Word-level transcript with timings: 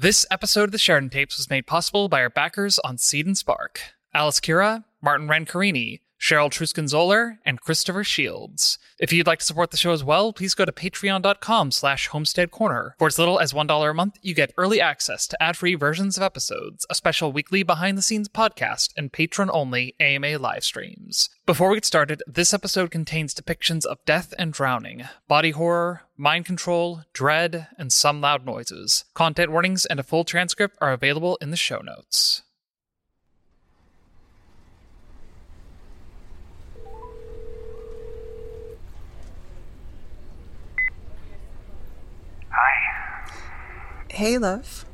This 0.00 0.24
episode 0.30 0.62
of 0.62 0.70
the 0.70 0.78
Sheridan 0.78 1.10
Tapes 1.10 1.36
was 1.38 1.50
made 1.50 1.66
possible 1.66 2.08
by 2.08 2.20
our 2.20 2.30
backers 2.30 2.78
on 2.84 2.98
Seed 2.98 3.26
and 3.26 3.36
Spark 3.36 3.80
Alice 4.18 4.40
Kira, 4.40 4.82
Martin 5.00 5.28
Rancarini, 5.28 6.00
Cheryl 6.20 6.50
Truskin-Zoller, 6.50 7.38
and 7.46 7.60
Christopher 7.60 8.02
Shields. 8.02 8.76
If 8.98 9.12
you'd 9.12 9.28
like 9.28 9.38
to 9.38 9.44
support 9.44 9.70
the 9.70 9.76
show 9.76 9.92
as 9.92 10.02
well, 10.02 10.32
please 10.32 10.54
go 10.54 10.64
to 10.64 10.72
patreon.com 10.72 11.70
slash 11.70 12.08
homestead 12.08 12.50
corner. 12.50 12.96
For 12.98 13.06
as 13.06 13.16
little 13.16 13.38
as 13.38 13.52
$1 13.52 13.90
a 13.90 13.94
month, 13.94 14.18
you 14.20 14.34
get 14.34 14.52
early 14.58 14.80
access 14.80 15.28
to 15.28 15.40
ad-free 15.40 15.76
versions 15.76 16.16
of 16.16 16.24
episodes, 16.24 16.84
a 16.90 16.96
special 16.96 17.30
weekly 17.30 17.62
behind-the-scenes 17.62 18.28
podcast, 18.28 18.90
and 18.96 19.12
patron-only 19.12 19.94
AMA 20.00 20.36
live 20.38 20.64
streams. 20.64 21.30
Before 21.46 21.68
we 21.68 21.76
get 21.76 21.84
started, 21.84 22.20
this 22.26 22.52
episode 22.52 22.90
contains 22.90 23.32
depictions 23.32 23.86
of 23.86 24.04
death 24.04 24.34
and 24.36 24.52
drowning, 24.52 25.04
body 25.28 25.52
horror, 25.52 26.02
mind 26.16 26.44
control, 26.44 27.02
dread, 27.12 27.68
and 27.78 27.92
some 27.92 28.20
loud 28.20 28.44
noises. 28.44 29.04
Content 29.14 29.52
warnings 29.52 29.86
and 29.86 30.00
a 30.00 30.02
full 30.02 30.24
transcript 30.24 30.76
are 30.80 30.92
available 30.92 31.38
in 31.40 31.52
the 31.52 31.56
show 31.56 31.78
notes. 31.78 32.42
Hi. 42.50 43.30
Hey, 44.18 44.36
love. 44.36 44.84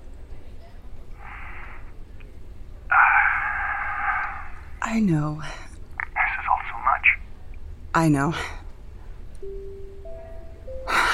I 4.82 5.00
know. 5.00 5.40
This 5.40 6.30
is 6.38 6.46
all 6.50 6.60
so 6.70 6.76
much. 6.84 7.18
I 7.94 8.08
know. 8.10 8.34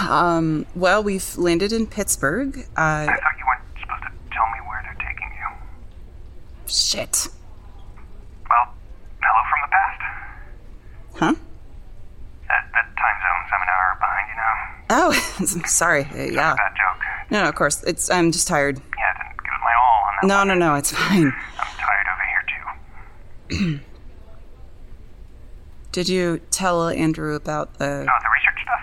Um, 0.08 0.66
well, 0.74 1.04
we've 1.04 1.38
landed 1.38 1.72
in 1.72 1.86
Pittsburgh. 1.86 2.58
Uh, 2.58 2.80
I 2.80 3.06
thought 3.06 3.38
you 3.38 3.46
weren't 3.46 3.62
supposed 3.80 4.02
to 4.02 4.10
tell 4.34 4.48
me 4.48 4.58
where 4.66 4.82
they're 4.82 5.08
taking 5.08 5.30
you. 5.38 6.66
shit. 6.66 7.28
Well, 8.48 8.74
hello 9.22 9.42
from 9.50 9.60
the 9.62 9.70
past. 9.70 10.00
Huh? 11.14 11.34
That, 12.48 12.70
that 12.72 12.86
time 12.96 13.16
zone's 13.22 13.52
I'm 13.54 13.62
an 13.62 13.68
hour 13.68 13.96
behind, 14.00 14.26
you 14.32 14.36
know. 14.40 15.62
Oh, 15.62 15.66
sorry. 15.68 16.06
Uh, 16.06 16.32
yeah. 16.34 16.56
Bad. 16.56 16.79
No, 17.30 17.42
no, 17.42 17.48
of 17.48 17.54
course. 17.54 17.82
It's. 17.84 18.10
I'm 18.10 18.32
just 18.32 18.48
tired. 18.48 18.78
Yeah, 18.98 19.14
I 19.14 19.22
didn't 19.30 19.38
give 19.44 19.52
it 19.54 19.62
my 19.62 19.74
all 19.78 20.02
on 20.02 20.12
that 20.20 20.26
No, 20.26 20.36
one. 20.38 20.48
no, 20.48 20.54
no. 20.54 20.74
It's 20.74 20.90
fine. 20.92 21.30
I'm 21.30 21.74
tired 21.78 22.06
over 22.10 22.26
here, 22.26 22.44
too. 22.50 23.80
Did 25.92 26.08
you 26.08 26.40
tell 26.50 26.88
Andrew 26.88 27.34
about 27.34 27.78
the? 27.78 27.86
Oh, 28.06 28.18
the 28.22 28.30
research 28.34 28.58
stuff? 28.62 28.82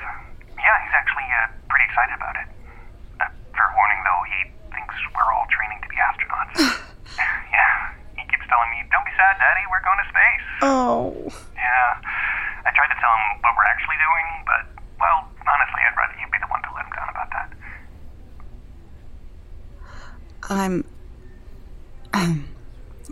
Yeah, 0.59 0.75
he's 0.83 0.95
actually 0.95 1.27
uh, 1.39 1.47
pretty 1.71 1.85
excited 1.91 2.15
about 2.15 2.35
it. 2.35 2.47
Uh, 3.19 3.31
fair 3.55 3.67
warning, 3.75 3.99
though, 4.03 4.21
he 4.27 4.39
thinks 4.75 4.95
we're 5.15 5.31
all 5.31 5.47
training 5.51 5.79
to 5.83 5.89
be 5.91 5.95
astronauts. 5.99 6.59
yeah, 7.51 7.95
he 8.19 8.23
keeps 8.27 8.43
telling 8.51 8.67
me, 8.75 8.83
don't 8.91 9.07
be 9.07 9.15
sad, 9.15 9.39
Daddy, 9.39 9.63
we're 9.71 9.83
going 9.87 9.99
to 10.03 10.07
space. 10.11 10.45
Oh. 10.67 11.15
Yeah, 11.55 12.67
I 12.67 12.75
tried 12.75 12.91
to 12.91 12.99
tell 12.99 13.11
him 13.15 13.39
what 13.39 13.55
we're 13.55 13.71
actually 13.71 13.99
doing, 14.03 14.27
but, 14.43 14.63
well, 14.99 15.31
honestly, 15.47 15.79
I'd 15.87 15.95
rather 15.95 16.15
you 16.19 16.27
be 16.27 16.39
the 16.43 16.51
one 16.51 16.59
to 16.67 16.71
let 16.75 16.83
him 16.87 16.91
down 16.91 17.07
about 17.07 17.29
that. 17.31 17.47
I'm. 20.51 20.83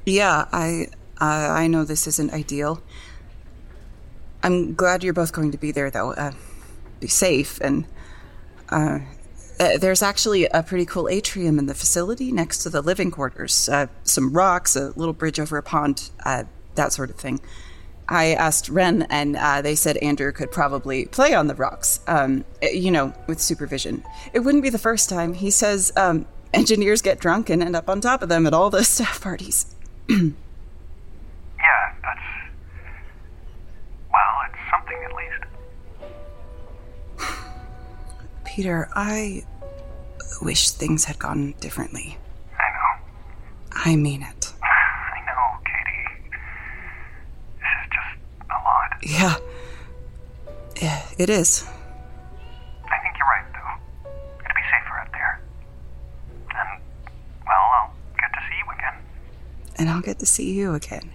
Yeah, 0.06 0.46
I. 0.52 0.88
Uh, 1.20 1.48
I 1.50 1.68
know 1.68 1.86
this 1.86 2.08
isn't 2.08 2.34
ideal. 2.34 2.82
I'm 4.44 4.74
glad 4.74 5.02
you're 5.02 5.14
both 5.14 5.32
going 5.32 5.52
to 5.52 5.58
be 5.58 5.72
there, 5.72 5.90
though. 5.90 6.12
Uh, 6.12 6.34
be 7.00 7.08
safe, 7.08 7.60
and 7.62 7.86
uh, 8.70 9.00
uh, 9.60 9.78
there's 9.78 10.02
actually 10.02 10.46
a 10.48 10.62
pretty 10.62 10.86
cool 10.86 11.08
atrium 11.08 11.58
in 11.58 11.66
the 11.66 11.74
facility 11.74 12.32
next 12.32 12.60
to 12.60 12.70
the 12.70 12.82
living 12.82 13.12
quarters. 13.12 13.70
Uh, 13.70 13.88
some 14.04 14.34
rocks, 14.34 14.76
a 14.76 14.92
little 14.96 15.14
bridge 15.14 15.40
over 15.40 15.58
a 15.58 15.64
pond, 15.64 16.10
uh, 16.26 16.44
that 16.76 16.92
sort 16.92 17.10
of 17.10 17.16
thing. 17.16 17.40
I 18.08 18.34
asked 18.34 18.70
Ren, 18.70 19.04
and 19.04 19.36
uh, 19.36 19.62
they 19.62 19.76
said 19.76 19.98
Andrew 19.98 20.32
could 20.32 20.52
probably 20.52 21.06
play 21.06 21.34
on 21.34 21.48
the 21.48 21.56
rocks, 21.56 22.00
um, 22.08 22.46
uh, 22.62 22.68
you 22.68 22.92
know, 22.92 23.14
with 23.28 23.42
supervision. 23.42 24.04
It 24.34 24.40
wouldn't 24.40 24.64
be 24.64 24.70
the 24.70 24.78
first 24.78 25.10
time. 25.10 25.34
He 25.34 25.50
says 25.50 25.92
um, 25.96 26.28
engineers 26.54 27.02
get 27.02 27.20
drunk 27.20 27.50
and 27.50 27.64
end 27.64 27.76
up 27.76 27.90
on 27.90 28.02
top 28.02 28.22
of 28.22 28.30
them 28.30 28.46
at 28.46 28.54
all 28.54 28.70
the 28.70 28.84
staff 28.84 29.22
parties. 29.22 29.75
Yeah, 31.58 31.94
that's. 32.04 32.22
Well, 34.12 34.42
it's 34.46 34.62
something 34.72 35.00
at 35.04 35.14
least. 37.20 37.34
Peter, 38.46 38.90
I 38.96 39.44
wish 40.42 40.70
things 40.72 41.06
had 41.06 41.18
gone 41.18 41.56
differently. 41.60 42.18
I 42.60 42.70
know. 42.70 43.04
I 43.72 43.96
mean 43.96 44.22
it. 44.22 44.54
I 44.64 45.20
know, 45.26 45.58
Katie. 45.66 46.30
This 47.60 47.72
is 47.82 47.90
just 47.90 48.18
a 48.52 48.54
lot. 48.54 48.90
Yeah. 49.02 49.38
Yeah, 50.82 51.02
it 51.18 51.30
is. 51.30 51.66
And 59.78 59.90
I'll 59.90 60.02
get 60.02 60.20
to 60.20 60.26
see 60.26 60.54
you 60.54 60.74
again. 60.74 61.12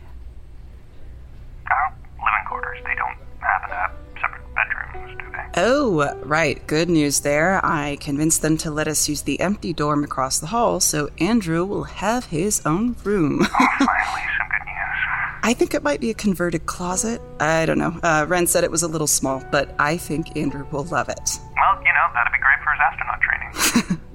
Our 1.70 1.94
living 2.18 2.46
quarters, 2.46 2.78
they 2.84 2.94
don't 2.94 3.16
have 3.40 3.92
separate 4.20 4.42
bedrooms, 4.54 5.18
do 5.18 5.24
they? 5.32 5.60
Oh, 5.62 6.14
right. 6.24 6.64
Good 6.66 6.90
news 6.90 7.20
there. 7.20 7.64
I 7.64 7.96
convinced 8.00 8.42
them 8.42 8.56
to 8.58 8.70
let 8.70 8.86
us 8.86 9.08
use 9.08 9.22
the 9.22 9.40
empty 9.40 9.72
dorm 9.72 10.04
across 10.04 10.38
the 10.38 10.48
hall 10.48 10.80
so 10.80 11.08
Andrew 11.18 11.64
will 11.64 11.84
have 11.84 12.26
his 12.26 12.60
own 12.66 12.96
room. 13.04 13.38
Finally, 13.44 14.22
some 14.38 14.48
good 14.50 14.66
news. 14.66 15.00
I 15.42 15.54
think 15.54 15.72
it 15.72 15.82
might 15.82 16.00
be 16.00 16.10
a 16.10 16.14
converted 16.14 16.66
closet. 16.66 17.22
I 17.40 17.64
don't 17.64 17.78
know. 17.78 17.98
Uh, 18.02 18.26
Ren 18.28 18.46
said 18.46 18.62
it 18.62 18.70
was 18.70 18.82
a 18.82 18.88
little 18.88 19.06
small, 19.06 19.42
but 19.50 19.74
I 19.78 19.96
think 19.96 20.36
Andrew 20.36 20.66
will 20.70 20.84
love 20.84 21.08
it. 21.08 21.38
Well, 21.56 21.82
you 21.82 21.92
know, 21.94 22.08
that'd 22.12 22.32
be 22.32 22.38
great 22.38 22.62
for 22.62 22.72
his 22.72 22.80
astronaut 22.82 23.20
training. 23.22 24.00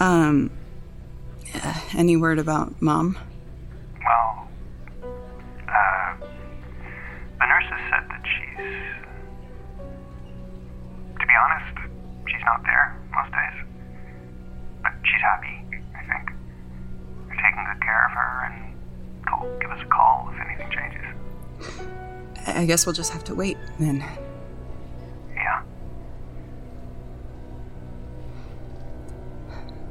Um, 0.00 0.50
uh, 1.62 1.74
any 1.96 2.16
word 2.16 2.38
about 2.38 2.80
mom? 2.80 3.18
well, 4.04 4.48
uh, 5.68 6.14
the 7.38 7.46
nurses 7.46 7.80
said 7.90 8.04
that 8.08 8.22
she's. 8.24 8.66
To 11.20 11.26
be 11.26 11.34
honest, 11.36 11.76
she's 12.28 12.40
not 12.44 12.62
there 12.64 12.98
most 13.12 13.32
days. 13.32 13.66
But 14.82 14.92
she's 15.04 15.20
happy, 15.20 15.62
I 15.94 16.02
think. 16.08 16.30
They're 17.28 17.36
taking 17.36 17.64
good 17.72 17.82
care 17.82 18.06
of 18.06 18.12
her, 18.12 18.44
and 18.46 18.74
they'll 19.26 19.58
give 19.60 19.70
us 19.70 19.82
a 19.82 19.86
call 19.86 20.30
if 20.32 20.40
anything 20.40 20.70
changes. 20.70 21.06
I 22.46 22.64
guess 22.66 22.86
we'll 22.86 22.94
just 22.94 23.12
have 23.12 23.24
to 23.24 23.34
wait 23.34 23.58
then. 23.78 24.02
Yeah. 25.34 25.62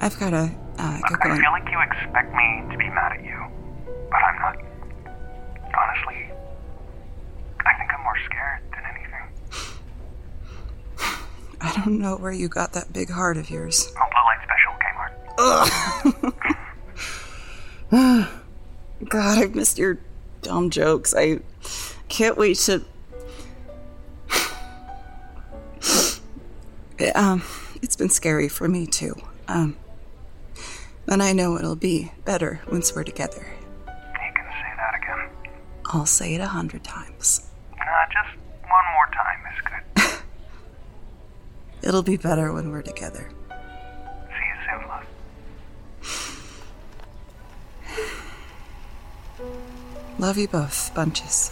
I've 0.01 0.19
gotta 0.19 0.51
uh, 0.79 0.99
I 1.03 1.09
going. 1.27 1.41
feel 1.41 1.51
like 1.51 1.69
you 1.69 1.79
expect 1.81 2.33
me 2.33 2.63
to 2.71 2.77
be 2.77 2.89
mad 2.89 3.11
at 3.11 3.21
you, 3.23 3.37
but 4.09 4.23
I'm 4.23 4.39
not. 4.39 4.55
Honestly, 5.77 6.31
I 7.65 7.73
think 7.77 7.93
I'm 7.93 8.01
more 8.03 8.17
scared 8.25 8.61
than 8.71 8.85
anything. 8.95 9.27
I 11.61 11.73
don't 11.75 11.99
know 11.99 12.15
where 12.15 12.31
you 12.31 12.47
got 12.47 12.71
that 12.73 12.93
big 12.93 13.09
heart 13.09 13.35
of 13.35 13.49
yours. 13.49 13.91
Oh, 13.97 14.07
blue 14.09 14.23
light 14.23 14.39
special, 14.47 14.71
Kmart. 17.91 18.29
God, 19.09 19.37
I've 19.37 19.55
missed 19.55 19.77
your 19.77 19.97
dumb 20.41 20.69
jokes. 20.69 21.13
I 21.15 21.39
can't 22.07 22.37
wait 22.37 22.55
to. 22.57 22.85
um, 27.15 27.43
it's 27.81 27.97
been 27.97 28.09
scary 28.09 28.47
for 28.47 28.69
me 28.69 28.87
too. 28.87 29.15
Um, 29.49 29.75
and 31.09 31.23
I 31.23 31.33
know 31.33 31.57
it'll 31.57 31.75
be 31.75 32.11
better 32.23 32.61
once 32.71 32.93
we're 32.95 33.03
together. 33.03 33.45
You 33.87 34.31
can 34.35 34.45
say 34.45 34.71
that 34.77 34.95
again. 34.95 35.29
I'll 35.85 36.05
say 36.05 36.35
it 36.35 36.41
a 36.41 36.47
hundred 36.47 36.83
times. 36.83 37.49
Nah, 37.77 38.05
just 38.13 38.37
one 38.61 38.85
more 38.93 39.09
time 39.13 39.41
is 39.51 39.59
good. 39.65 39.83
It'll 41.87 42.03
be 42.03 42.17
better 42.17 42.53
when 42.53 42.69
we're 42.69 42.83
together. 42.83 43.31
See 43.49 44.45
you 44.45 44.57
soon, 44.69 44.87
love. 44.87 45.05
Love 50.19 50.37
you 50.37 50.47
both, 50.47 50.93
bunches. 50.93 51.51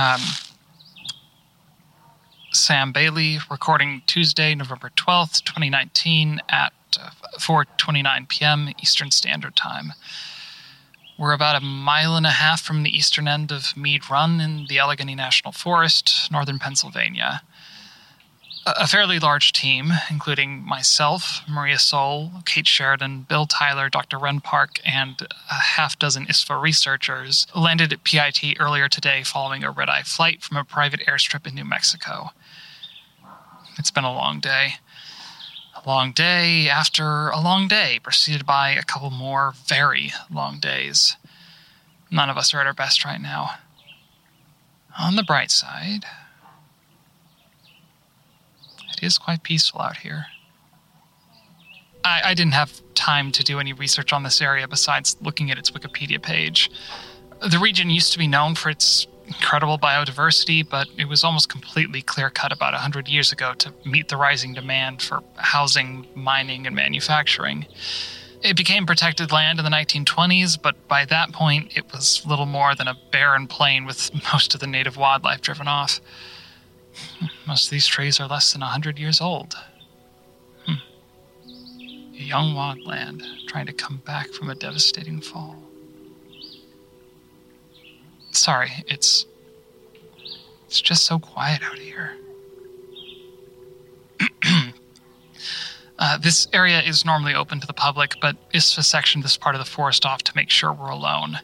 Um, 0.00 0.20
Sam 2.52 2.90
Bailey 2.90 3.38
recording 3.50 4.00
Tuesday, 4.06 4.54
November 4.54 4.90
12th, 4.96 5.44
2019 5.44 6.40
at 6.48 6.72
uh, 6.98 7.10
4:29 7.38 8.26
p.m. 8.30 8.70
Eastern 8.80 9.10
Standard 9.10 9.56
Time. 9.56 9.92
We're 11.18 11.34
about 11.34 11.60
a 11.60 11.60
mile 11.60 12.16
and 12.16 12.24
a 12.24 12.30
half 12.30 12.62
from 12.62 12.82
the 12.82 12.88
eastern 12.88 13.28
end 13.28 13.52
of 13.52 13.76
Mead 13.76 14.08
Run 14.08 14.40
in 14.40 14.64
the 14.70 14.78
Allegheny 14.78 15.14
National 15.14 15.52
Forest, 15.52 16.32
northern 16.32 16.58
Pennsylvania. 16.58 17.42
A 18.66 18.86
fairly 18.86 19.18
large 19.18 19.52
team, 19.52 19.90
including 20.10 20.62
myself, 20.62 21.40
Maria 21.48 21.78
Sol, 21.78 22.30
Kate 22.44 22.66
Sheridan, 22.66 23.22
Bill 23.22 23.46
Tyler, 23.46 23.88
Dr. 23.88 24.18
Ren 24.18 24.40
Park, 24.40 24.80
and 24.84 25.26
a 25.50 25.54
half 25.54 25.98
dozen 25.98 26.26
ISFA 26.26 26.60
researchers, 26.60 27.46
landed 27.56 27.90
at 27.90 28.04
PIT 28.04 28.56
earlier 28.60 28.86
today 28.86 29.22
following 29.22 29.64
a 29.64 29.70
red 29.70 29.88
eye 29.88 30.02
flight 30.02 30.42
from 30.42 30.58
a 30.58 30.64
private 30.64 31.00
airstrip 31.06 31.46
in 31.46 31.54
New 31.54 31.64
Mexico. 31.64 32.32
It's 33.78 33.90
been 33.90 34.04
a 34.04 34.12
long 34.12 34.40
day. 34.40 34.74
A 35.74 35.88
long 35.88 36.12
day 36.12 36.68
after 36.68 37.30
a 37.30 37.40
long 37.40 37.66
day, 37.66 37.98
preceded 38.02 38.44
by 38.44 38.72
a 38.72 38.82
couple 38.82 39.10
more 39.10 39.54
very 39.66 40.12
long 40.30 40.60
days. 40.60 41.16
None 42.10 42.28
of 42.28 42.36
us 42.36 42.52
are 42.52 42.60
at 42.60 42.66
our 42.66 42.74
best 42.74 43.06
right 43.06 43.20
now. 43.20 43.52
On 44.98 45.16
the 45.16 45.22
bright 45.22 45.50
side, 45.50 46.04
it 49.00 49.06
is 49.06 49.18
quite 49.18 49.42
peaceful 49.42 49.80
out 49.80 49.98
here. 49.98 50.26
I, 52.04 52.20
I 52.26 52.34
didn't 52.34 52.54
have 52.54 52.80
time 52.94 53.32
to 53.32 53.42
do 53.42 53.58
any 53.58 53.72
research 53.72 54.12
on 54.12 54.22
this 54.22 54.40
area 54.40 54.66
besides 54.68 55.16
looking 55.20 55.50
at 55.50 55.58
its 55.58 55.70
Wikipedia 55.70 56.20
page. 56.20 56.70
The 57.48 57.58
region 57.58 57.90
used 57.90 58.12
to 58.12 58.18
be 58.18 58.26
known 58.26 58.54
for 58.54 58.70
its 58.70 59.06
incredible 59.26 59.78
biodiversity, 59.78 60.68
but 60.68 60.88
it 60.98 61.06
was 61.06 61.24
almost 61.24 61.48
completely 61.48 62.02
clear 62.02 62.30
cut 62.30 62.52
about 62.52 62.72
100 62.72 63.08
years 63.08 63.32
ago 63.32 63.54
to 63.54 63.72
meet 63.84 64.08
the 64.08 64.16
rising 64.16 64.54
demand 64.54 65.00
for 65.02 65.22
housing, 65.36 66.06
mining, 66.14 66.66
and 66.66 66.74
manufacturing. 66.74 67.66
It 68.42 68.56
became 68.56 68.86
protected 68.86 69.32
land 69.32 69.58
in 69.58 69.64
the 69.64 69.70
1920s, 69.70 70.60
but 70.60 70.88
by 70.88 71.04
that 71.06 71.32
point, 71.32 71.76
it 71.76 71.92
was 71.92 72.24
little 72.26 72.46
more 72.46 72.74
than 72.74 72.88
a 72.88 72.96
barren 73.12 73.46
plain 73.46 73.84
with 73.84 74.10
most 74.32 74.54
of 74.54 74.60
the 74.60 74.66
native 74.66 74.96
wildlife 74.96 75.40
driven 75.42 75.68
off. 75.68 76.00
Most 77.46 77.66
of 77.66 77.70
these 77.70 77.86
trees 77.86 78.20
are 78.20 78.26
less 78.26 78.52
than 78.52 78.62
a 78.62 78.66
100 78.66 78.98
years 78.98 79.20
old. 79.20 79.56
Hmm. 80.66 80.74
A 82.14 82.22
young 82.22 82.54
wildland 82.54 83.22
trying 83.48 83.66
to 83.66 83.72
come 83.72 83.98
back 84.04 84.28
from 84.30 84.50
a 84.50 84.54
devastating 84.54 85.20
fall. 85.20 85.56
Sorry, 88.30 88.70
it's. 88.86 89.26
It's 90.66 90.80
just 90.80 91.02
so 91.02 91.18
quiet 91.18 91.64
out 91.64 91.78
here. 91.78 92.12
uh, 95.98 96.16
this 96.18 96.46
area 96.52 96.80
is 96.80 97.04
normally 97.04 97.34
open 97.34 97.58
to 97.58 97.66
the 97.66 97.72
public, 97.72 98.14
but 98.20 98.36
ISFA 98.52 98.84
sectioned 98.84 99.24
this 99.24 99.36
part 99.36 99.56
of 99.56 99.58
the 99.58 99.64
forest 99.68 100.06
off 100.06 100.22
to 100.22 100.32
make 100.36 100.48
sure 100.48 100.72
we're 100.72 100.90
alone. 100.90 101.40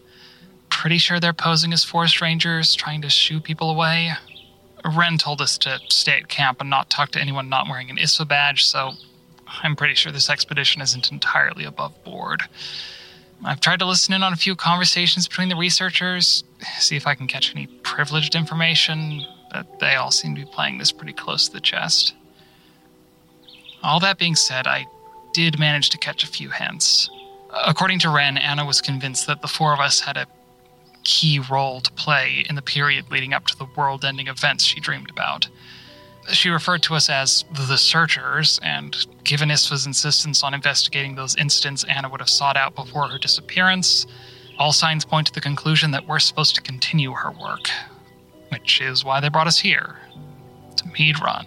Pretty 0.68 0.98
sure 0.98 1.18
they're 1.18 1.32
posing 1.32 1.72
as 1.72 1.82
forest 1.82 2.20
rangers, 2.20 2.76
trying 2.76 3.02
to 3.02 3.10
shoo 3.10 3.40
people 3.40 3.68
away. 3.68 4.12
Ren 4.88 5.18
told 5.18 5.40
us 5.40 5.58
to 5.58 5.80
stay 5.88 6.18
at 6.18 6.28
camp 6.28 6.60
and 6.60 6.70
not 6.70 6.90
talk 6.90 7.10
to 7.12 7.20
anyone 7.20 7.48
not 7.48 7.68
wearing 7.68 7.90
an 7.90 7.96
ISFA 7.96 8.28
badge, 8.28 8.64
so 8.64 8.92
I'm 9.62 9.76
pretty 9.76 9.94
sure 9.94 10.12
this 10.12 10.30
expedition 10.30 10.82
isn't 10.82 11.10
entirely 11.10 11.64
above 11.64 12.02
board. 12.04 12.42
I've 13.44 13.60
tried 13.60 13.80
to 13.80 13.86
listen 13.86 14.14
in 14.14 14.22
on 14.22 14.32
a 14.32 14.36
few 14.36 14.56
conversations 14.56 15.28
between 15.28 15.48
the 15.48 15.56
researchers, 15.56 16.44
see 16.78 16.96
if 16.96 17.06
I 17.06 17.14
can 17.14 17.26
catch 17.26 17.54
any 17.54 17.66
privileged 17.66 18.34
information, 18.34 19.24
but 19.52 19.78
they 19.78 19.94
all 19.94 20.10
seem 20.10 20.34
to 20.34 20.44
be 20.44 20.50
playing 20.50 20.78
this 20.78 20.92
pretty 20.92 21.12
close 21.12 21.46
to 21.46 21.52
the 21.52 21.60
chest. 21.60 22.14
All 23.82 24.00
that 24.00 24.18
being 24.18 24.34
said, 24.34 24.66
I 24.66 24.86
did 25.32 25.58
manage 25.58 25.90
to 25.90 25.98
catch 25.98 26.24
a 26.24 26.26
few 26.26 26.50
hints. 26.50 27.10
According 27.66 27.98
to 28.00 28.10
Ren, 28.10 28.38
Anna 28.38 28.64
was 28.64 28.80
convinced 28.80 29.26
that 29.26 29.42
the 29.42 29.48
four 29.48 29.72
of 29.72 29.80
us 29.80 30.00
had 30.00 30.16
a 30.16 30.26
key 31.06 31.38
role 31.38 31.80
to 31.80 31.92
play 31.92 32.44
in 32.48 32.56
the 32.56 32.62
period 32.62 33.10
leading 33.12 33.32
up 33.32 33.46
to 33.46 33.56
the 33.56 33.68
world 33.76 34.04
ending 34.04 34.26
events 34.26 34.64
she 34.64 34.80
dreamed 34.80 35.08
about. 35.08 35.48
She 36.32 36.50
referred 36.50 36.82
to 36.82 36.96
us 36.96 37.08
as 37.08 37.44
the 37.52 37.78
Searchers, 37.78 38.58
and 38.60 39.06
given 39.22 39.48
ISFA's 39.48 39.86
insistence 39.86 40.42
on 40.42 40.52
investigating 40.52 41.14
those 41.14 41.36
incidents 41.36 41.84
Anna 41.84 42.08
would 42.08 42.18
have 42.18 42.28
sought 42.28 42.56
out 42.56 42.74
before 42.74 43.08
her 43.08 43.18
disappearance, 43.18 44.06
all 44.58 44.72
signs 44.72 45.04
point 45.04 45.28
to 45.28 45.32
the 45.32 45.40
conclusion 45.40 45.92
that 45.92 46.08
we're 46.08 46.18
supposed 46.18 46.56
to 46.56 46.62
continue 46.62 47.12
her 47.12 47.30
work, 47.30 47.70
which 48.48 48.80
is 48.80 49.04
why 49.04 49.20
they 49.20 49.28
brought 49.28 49.46
us 49.46 49.60
here 49.60 49.96
to 50.76 50.88
Mead 50.88 51.20
Run. 51.22 51.46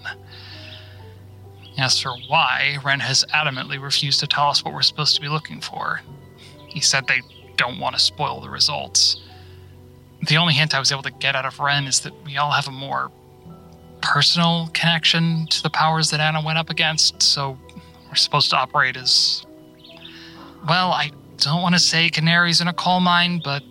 As 1.77 1.99
for 1.99 2.15
why, 2.29 2.77
Ren 2.83 3.01
has 3.01 3.25
adamantly 3.33 3.81
refused 3.81 4.21
to 4.21 4.27
tell 4.27 4.47
us 4.47 4.63
what 4.63 4.73
we're 4.73 4.81
supposed 4.83 5.15
to 5.15 5.21
be 5.21 5.27
looking 5.27 5.59
for. 5.59 5.99
He 6.67 6.79
said 6.79 7.07
they 7.07 7.21
don't 7.57 7.79
want 7.79 7.95
to 7.95 8.01
spoil 8.01 8.39
the 8.39 8.49
results. 8.49 9.19
The 10.27 10.37
only 10.37 10.53
hint 10.53 10.75
I 10.75 10.79
was 10.79 10.91
able 10.91 11.03
to 11.03 11.11
get 11.11 11.35
out 11.35 11.45
of 11.45 11.59
Ren 11.59 11.85
is 11.85 12.01
that 12.01 12.13
we 12.25 12.37
all 12.37 12.51
have 12.51 12.67
a 12.67 12.71
more 12.71 13.11
personal 14.01 14.69
connection 14.73 15.47
to 15.47 15.63
the 15.63 15.69
powers 15.69 16.09
that 16.11 16.19
Anna 16.19 16.41
went 16.41 16.57
up 16.57 16.69
against, 16.69 17.21
so 17.21 17.57
we're 18.07 18.15
supposed 18.15 18.49
to 18.49 18.57
operate 18.57 18.97
as. 18.97 19.45
Well, 20.67 20.91
I 20.91 21.11
don't 21.37 21.61
want 21.61 21.75
to 21.75 21.79
say 21.79 22.09
canaries 22.09 22.59
in 22.59 22.67
a 22.67 22.73
coal 22.73 22.99
mine, 22.99 23.41
but 23.43 23.63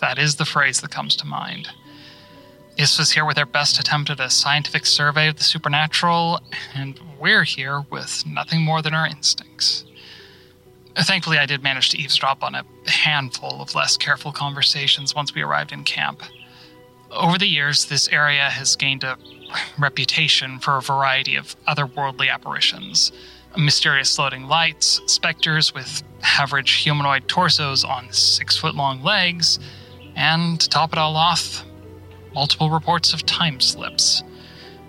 that 0.00 0.18
is 0.18 0.36
the 0.36 0.44
phrase 0.44 0.80
that 0.80 0.90
comes 0.90 1.16
to 1.16 1.26
mind. 1.26 1.68
ISFA's 2.78 3.10
here 3.10 3.24
with 3.24 3.36
their 3.36 3.46
best 3.46 3.78
attempt 3.80 4.08
at 4.08 4.20
a 4.20 4.30
scientific 4.30 4.86
survey 4.86 5.28
of 5.28 5.36
the 5.36 5.44
supernatural, 5.44 6.40
and 6.74 6.98
we're 7.18 7.42
here 7.42 7.84
with 7.90 8.24
nothing 8.24 8.62
more 8.62 8.82
than 8.82 8.94
our 8.94 9.06
instincts. 9.06 9.84
Thankfully, 11.00 11.38
I 11.38 11.46
did 11.46 11.62
manage 11.62 11.90
to 11.90 11.98
eavesdrop 11.98 12.42
on 12.42 12.54
a 12.54 12.64
handful 12.86 13.62
of 13.62 13.74
less 13.74 13.96
careful 13.96 14.32
conversations 14.32 15.14
once 15.14 15.34
we 15.34 15.42
arrived 15.42 15.72
in 15.72 15.84
camp. 15.84 16.22
Over 17.10 17.38
the 17.38 17.46
years, 17.46 17.86
this 17.86 18.08
area 18.08 18.50
has 18.50 18.76
gained 18.76 19.04
a 19.04 19.16
reputation 19.78 20.58
for 20.58 20.76
a 20.76 20.82
variety 20.82 21.36
of 21.36 21.56
otherworldly 21.66 22.30
apparitions 22.30 23.12
mysterious 23.56 24.14
floating 24.14 24.46
lights, 24.46 25.00
specters 25.06 25.74
with 25.74 26.02
average 26.22 26.72
humanoid 26.72 27.26
torsos 27.28 27.84
on 27.84 28.12
six 28.12 28.56
foot 28.56 28.74
long 28.74 29.02
legs, 29.02 29.58
and 30.16 30.60
to 30.60 30.68
top 30.68 30.92
it 30.92 30.98
all 30.98 31.16
off, 31.16 31.64
multiple 32.34 32.70
reports 32.70 33.12
of 33.12 33.24
time 33.24 33.60
slips. 33.60 34.22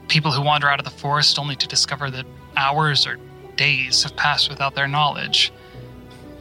People 0.07 0.31
who 0.31 0.41
wander 0.41 0.69
out 0.69 0.79
of 0.79 0.85
the 0.85 0.91
forest 0.91 1.39
only 1.39 1.55
to 1.55 1.67
discover 1.67 2.09
that 2.11 2.25
hours 2.57 3.05
or 3.05 3.17
days 3.55 4.03
have 4.03 4.15
passed 4.15 4.49
without 4.49 4.75
their 4.75 4.87
knowledge. 4.87 5.51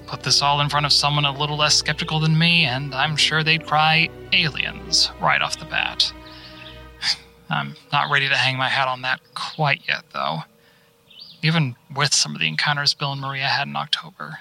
Put 0.09 0.23
this 0.23 0.41
all 0.41 0.63
in 0.63 0.71
front 0.71 0.87
of 0.87 0.93
someone 0.93 1.27
a 1.27 1.39
little 1.39 1.59
less 1.59 1.75
skeptical 1.75 2.19
than 2.19 2.39
me, 2.39 2.65
and 2.65 2.95
I'm 2.95 3.15
sure 3.15 3.45
they'd 3.45 3.67
cry 3.67 4.09
aliens 4.33 5.11
right 5.21 5.43
off 5.43 5.59
the 5.59 5.67
bat. 5.67 6.11
I'm 7.51 7.77
not 7.93 8.11
ready 8.11 8.27
to 8.27 8.35
hang 8.35 8.57
my 8.57 8.71
hat 8.71 8.89
on 8.89 9.03
that 9.03 9.21
quite 9.35 9.83
yet, 9.87 10.05
though. 10.15 10.39
Even 11.43 11.77
with 11.95 12.15
some 12.15 12.35
of 12.35 12.41
the 12.41 12.49
encounters 12.49 12.95
Bill 12.95 13.13
and 13.13 13.21
Maria 13.21 13.49
had 13.49 13.69
in 13.69 13.77
October. 13.77 14.39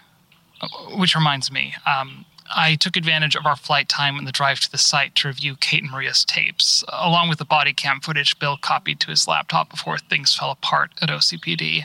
Which 0.96 1.16
reminds 1.16 1.52
me, 1.52 1.76
um, 1.86 2.26
I 2.50 2.76
took 2.76 2.96
advantage 2.96 3.36
of 3.36 3.46
our 3.46 3.58
flight 3.58 3.90
time 3.90 4.18
and 4.18 4.26
the 4.26 4.32
drive 4.32 4.62
to 4.62 4.72
the 4.72 4.78
site 4.78 5.16
to 5.16 5.28
review 5.28 5.58
Kate 5.58 5.84
and 5.84 5.92
Maria's 5.92 6.24
tapes, 6.24 6.82
along 6.88 7.28
with 7.28 7.40
the 7.40 7.46
body 7.46 7.74
cam 7.74 8.00
footage 8.00 8.40
Bill 8.40 8.56
copied 8.56 9.02
to 9.02 9.12
his 9.12 9.28
laptop 9.28 9.70
before 9.70 9.98
things 9.98 10.34
fell 10.34 10.52
apart 10.52 10.92
at 11.02 11.10
OCPD. 11.10 11.84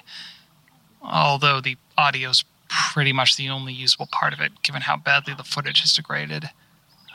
Although 1.02 1.60
the 1.60 1.76
audio's 1.98 2.44
pretty 2.92 3.12
much 3.12 3.36
the 3.36 3.48
only 3.48 3.72
usable 3.72 4.08
part 4.10 4.32
of 4.32 4.40
it, 4.40 4.62
given 4.62 4.82
how 4.82 4.96
badly 4.96 5.34
the 5.34 5.44
footage 5.44 5.80
has 5.80 5.94
degraded. 5.94 6.50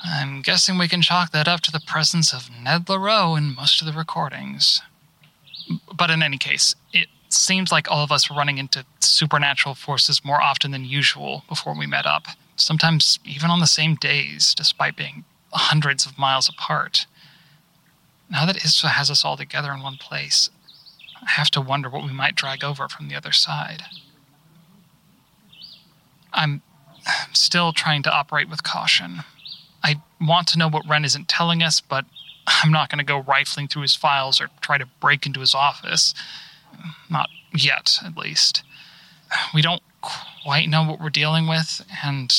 I'm 0.03 0.41
guessing 0.41 0.77
we 0.77 0.87
can 0.87 1.01
chalk 1.01 1.31
that 1.31 1.47
up 1.47 1.61
to 1.61 1.71
the 1.71 1.81
presence 1.85 2.33
of 2.33 2.49
Ned 2.51 2.85
LaRoe 2.85 3.37
in 3.37 3.55
most 3.55 3.81
of 3.81 3.87
the 3.87 3.93
recordings. 3.93 4.81
But 5.95 6.11
in 6.11 6.21
any 6.21 6.37
case, 6.37 6.75
it 6.93 7.07
seems 7.29 7.71
like 7.71 7.89
all 7.89 8.03
of 8.03 8.11
us 8.11 8.29
were 8.29 8.35
running 8.35 8.57
into 8.57 8.85
supernatural 8.99 9.75
forces 9.75 10.23
more 10.23 10.41
often 10.41 10.71
than 10.71 10.85
usual 10.85 11.43
before 11.49 11.77
we 11.77 11.87
met 11.87 12.05
up, 12.05 12.27
sometimes 12.55 13.19
even 13.25 13.49
on 13.49 13.59
the 13.59 13.67
same 13.67 13.95
days, 13.95 14.53
despite 14.53 14.95
being 14.95 15.25
hundreds 15.51 16.05
of 16.05 16.17
miles 16.17 16.47
apart. 16.47 17.05
Now 18.29 18.45
that 18.45 18.57
ISFA 18.57 18.89
has 18.89 19.09
us 19.09 19.25
all 19.25 19.37
together 19.37 19.71
in 19.71 19.81
one 19.81 19.97
place, 19.97 20.49
I 21.21 21.31
have 21.31 21.49
to 21.51 21.61
wonder 21.61 21.89
what 21.89 22.03
we 22.05 22.11
might 22.13 22.35
drag 22.35 22.63
over 22.63 22.87
from 22.87 23.07
the 23.07 23.15
other 23.15 23.31
side. 23.31 23.83
I'm 26.37 26.61
still 27.33 27.73
trying 27.73 28.03
to 28.03 28.13
operate 28.13 28.47
with 28.47 28.63
caution. 28.63 29.23
I 29.83 30.01
want 30.21 30.47
to 30.49 30.57
know 30.57 30.69
what 30.69 30.87
Ren 30.87 31.03
isn't 31.03 31.27
telling 31.27 31.63
us, 31.63 31.81
but 31.81 32.05
I'm 32.47 32.71
not 32.71 32.89
going 32.89 32.99
to 32.99 33.05
go 33.05 33.19
rifling 33.19 33.67
through 33.67 33.81
his 33.81 33.95
files 33.95 34.39
or 34.39 34.49
try 34.61 34.77
to 34.77 34.85
break 35.01 35.25
into 35.25 35.39
his 35.39 35.53
office. 35.55 36.13
Not 37.09 37.29
yet, 37.53 37.97
at 38.05 38.15
least. 38.15 38.63
We 39.53 39.61
don't 39.61 39.81
quite 40.01 40.69
know 40.69 40.83
what 40.83 41.01
we're 41.01 41.09
dealing 41.09 41.47
with, 41.47 41.85
and 42.03 42.33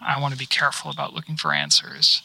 I 0.00 0.20
want 0.20 0.32
to 0.32 0.38
be 0.38 0.46
careful 0.46 0.90
about 0.90 1.12
looking 1.12 1.36
for 1.36 1.52
answers. 1.52 2.22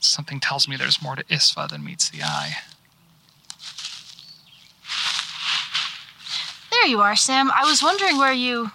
Something 0.00 0.40
tells 0.40 0.68
me 0.68 0.76
there's 0.76 1.02
more 1.02 1.16
to 1.16 1.24
ISFA 1.24 1.68
than 1.68 1.84
meets 1.84 2.08
the 2.08 2.22
eye. 2.22 2.56
There 6.70 6.86
you 6.86 7.00
are, 7.00 7.16
Sam. 7.16 7.50
I 7.50 7.64
was 7.64 7.82
wondering 7.82 8.16
where 8.16 8.32
you. 8.32 8.70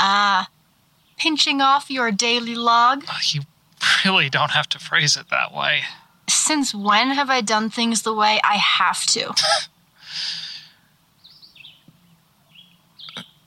Ah. 0.00 0.48
Pinching 1.18 1.60
off 1.60 1.90
your 1.90 2.10
daily 2.10 2.54
log? 2.54 3.04
You 3.24 3.42
really 4.04 4.30
don't 4.30 4.52
have 4.52 4.66
to 4.70 4.78
phrase 4.78 5.16
it 5.18 5.28
that 5.30 5.54
way. 5.54 5.82
Since 6.28 6.74
when 6.74 7.10
have 7.10 7.28
I 7.28 7.42
done 7.42 7.68
things 7.68 8.00
the 8.02 8.14
way 8.14 8.40
I 8.42 8.54
have 8.56 9.04
to? 9.06 9.34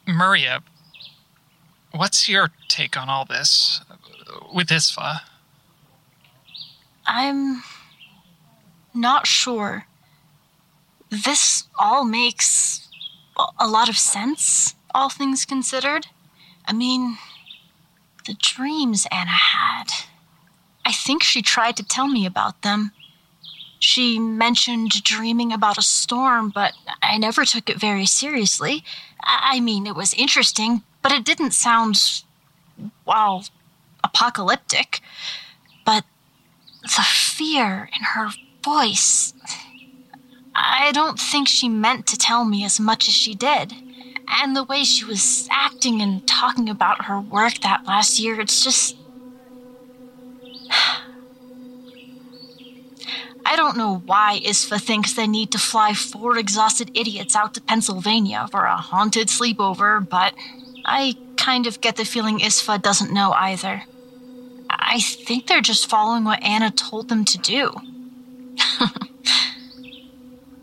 Maria, 0.06 0.62
what's 1.92 2.30
your 2.30 2.52
take 2.68 2.96
on 2.96 3.10
all 3.10 3.26
this 3.26 3.82
with 4.54 4.68
ISFA? 4.68 5.22
I'm 7.08 7.64
not 8.94 9.26
sure. 9.26 9.88
This 11.10 11.64
all 11.80 12.06
makes 12.06 12.88
a 13.60 13.68
lot 13.68 13.90
of 13.90 13.98
sense, 13.98 14.76
all 14.94 15.10
things 15.10 15.46
considered. 15.46 16.08
I 16.66 16.74
mean, 16.74 17.18
the 18.26 18.36
dreams 18.36 19.08
Anna 19.12 19.32
had. 19.32 19.86
I 20.86 20.92
think 20.92 21.24
she 21.24 21.42
tried 21.42 21.78
to 21.78 21.84
tell 21.84 22.08
me 22.08 22.26
about 22.26 22.62
them. 22.62 22.92
She 23.80 24.18
mentioned 24.18 25.04
dreaming 25.04 25.52
about 25.52 25.78
a 25.78 25.82
storm, 25.82 26.50
but 26.50 26.74
I 27.02 27.18
never 27.18 27.44
took 27.44 27.70
it 27.70 27.80
very 27.80 28.06
seriously. 28.06 28.84
I 29.22 29.60
mean, 29.60 29.86
it 29.86 29.96
was 29.96 30.14
interesting, 30.14 30.84
but 31.02 31.12
it 31.12 31.26
didn't 31.26 31.52
sound, 31.52 32.24
well, 33.06 33.46
apocalyptic. 34.04 35.02
But 35.86 36.06
the 36.82 37.04
fear 37.04 37.90
in 37.96 38.04
her 38.04 38.30
voice. 38.64 39.34
I 40.56 40.92
don't 40.92 41.20
think 41.20 41.48
she 41.48 41.68
meant 41.68 42.08
to 42.08 42.18
tell 42.18 42.46
me 42.46 42.64
as 42.64 42.80
much 42.80 43.08
as 43.08 43.14
she 43.14 43.34
did. 43.34 43.74
And 44.36 44.56
the 44.56 44.64
way 44.64 44.84
she 44.84 45.06
was 45.06 45.48
acting 45.52 46.02
and 46.02 46.26
talking 46.28 46.68
about 46.70 47.06
her 47.06 47.20
work 47.20 47.60
that 47.62 47.86
last 47.86 48.20
year, 48.20 48.40
it's 48.40 48.64
just. 48.64 48.98
I 53.46 53.56
don't 53.58 53.78
know 53.78 54.02
why 54.06 54.40
ISFA 54.44 54.82
thinks 54.82 55.14
they 55.14 55.28
need 55.28 55.52
to 55.52 55.58
fly 55.60 55.94
four 55.94 56.38
exhausted 56.38 56.90
idiots 56.96 57.36
out 57.36 57.54
to 57.54 57.62
Pennsylvania 57.62 58.48
for 58.50 58.64
a 58.64 58.78
haunted 58.78 59.28
sleepover, 59.28 60.08
but 60.08 60.34
I 60.86 61.18
kind 61.36 61.68
of 61.68 61.82
get 61.82 61.98
the 61.98 62.06
feeling 62.06 62.40
ISFA 62.40 62.82
doesn't 62.82 63.12
know 63.12 63.34
either. 63.34 63.84
I 64.70 65.00
think 65.02 65.48
they're 65.48 65.62
just 65.62 65.90
following 65.90 66.24
what 66.24 66.42
Anna 66.42 66.72
told 66.72 67.10
them 67.10 67.26
to 67.26 67.38
do. 67.38 67.72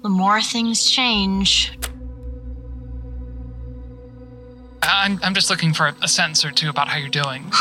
the 0.03 0.09
more 0.09 0.41
things 0.41 0.91
change, 0.91 1.73
I'm, 4.83 5.21
I'm 5.23 5.35
just 5.35 5.51
looking 5.51 5.73
for 5.73 5.95
a 6.03 6.09
sentence 6.09 6.45
or 6.45 6.51
two 6.51 6.69
about 6.69 6.89
how 6.89 6.99
you're 6.99 7.09
doing. 7.09 7.45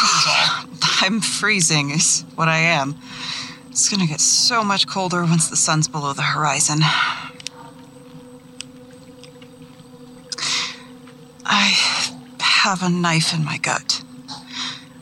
I'm 1.01 1.21
freezing, 1.21 1.91
is 1.91 2.25
what 2.35 2.47
I 2.47 2.57
am. 2.57 2.95
It's 3.69 3.89
gonna 3.89 4.07
get 4.07 4.19
so 4.19 4.63
much 4.63 4.87
colder 4.87 5.23
once 5.23 5.49
the 5.49 5.55
sun's 5.55 5.87
below 5.87 6.13
the 6.13 6.21
horizon. 6.21 6.79
I 11.45 11.73
have 12.39 12.83
a 12.83 12.89
knife 12.89 13.33
in 13.33 13.43
my 13.45 13.57
gut. 13.57 14.03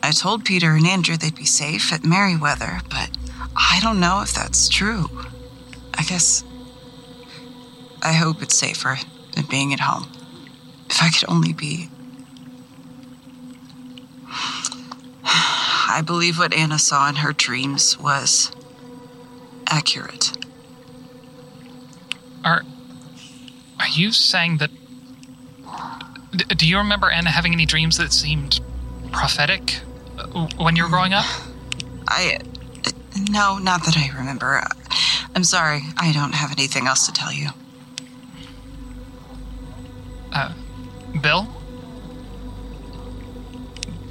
I 0.02 0.12
told 0.12 0.44
Peter 0.44 0.72
and 0.72 0.86
Andrew 0.86 1.16
they'd 1.16 1.34
be 1.34 1.44
safe 1.44 1.92
at 1.92 2.04
Merryweather, 2.04 2.80
but 2.88 3.10
I 3.56 3.80
don't 3.82 4.00
know 4.00 4.22
if 4.22 4.32
that's 4.32 4.68
true. 4.68 5.06
I 5.94 6.04
guess 6.04 6.44
I 8.02 8.12
hope 8.12 8.42
it's 8.42 8.54
safer 8.54 8.98
than 9.34 9.46
being 9.46 9.72
at 9.72 9.80
home. 9.80 10.06
If 10.88 11.02
I 11.02 11.10
could 11.10 11.28
only 11.28 11.52
be 11.52 11.90
I 15.98 16.00
believe 16.00 16.38
what 16.38 16.54
Anna 16.54 16.78
saw 16.78 17.08
in 17.08 17.16
her 17.16 17.32
dreams 17.32 17.98
was 17.98 18.52
accurate. 19.66 20.30
Are 22.44 22.62
are 23.80 23.88
you 23.88 24.12
saying 24.12 24.58
that 24.58 24.70
do 26.56 26.68
you 26.68 26.78
remember 26.78 27.10
Anna 27.10 27.30
having 27.30 27.52
any 27.52 27.66
dreams 27.66 27.96
that 27.96 28.12
seemed 28.12 28.60
prophetic 29.10 29.80
uh, 30.16 30.46
when 30.56 30.76
you 30.76 30.84
were 30.84 30.88
growing 30.88 31.14
up? 31.14 31.24
I 32.06 32.38
no, 33.28 33.58
not 33.58 33.84
that 33.84 33.96
I 33.96 34.16
remember. 34.16 34.62
I'm 35.34 35.42
sorry. 35.42 35.80
I 35.96 36.12
don't 36.12 36.34
have 36.34 36.52
anything 36.52 36.86
else 36.86 37.06
to 37.06 37.12
tell 37.12 37.32
you. 37.32 37.48
Uh, 40.32 40.52
Bill? 41.20 41.48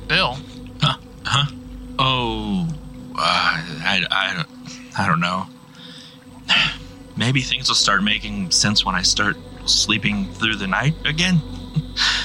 Bill? 0.09 0.37
Oh, 1.99 2.67
uh, 3.15 3.17
I, 3.17 4.05
I, 4.11 4.45
I 4.97 5.07
don't 5.07 5.19
know. 5.19 5.47
Maybe 7.17 7.41
things 7.41 7.67
will 7.67 7.75
start 7.75 8.03
making 8.03 8.51
sense 8.51 8.85
when 8.85 8.95
I 8.95 9.01
start 9.01 9.37
sleeping 9.65 10.31
through 10.33 10.55
the 10.55 10.67
night 10.67 10.95
again. 11.05 11.41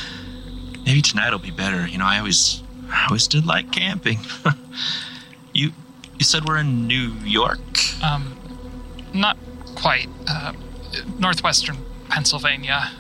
Maybe 0.87 1.01
tonight 1.01 1.31
will 1.31 1.39
be 1.39 1.51
better. 1.51 1.87
You 1.87 1.99
know, 1.99 2.05
I 2.05 2.19
always, 2.19 2.63
I 2.89 3.07
always 3.09 3.27
did 3.27 3.47
like 3.47 3.73
camping. 3.73 4.19
you, 5.55 5.73
you 6.19 6.25
said 6.25 6.45
we're 6.45 6.59
in 6.59 6.87
New 6.87 7.13
York. 7.25 7.61
Um, 8.03 8.39
not 9.15 9.39
quite. 9.75 10.09
Uh, 10.29 10.53
northwestern 11.19 11.79
Pennsylvania. 12.11 12.91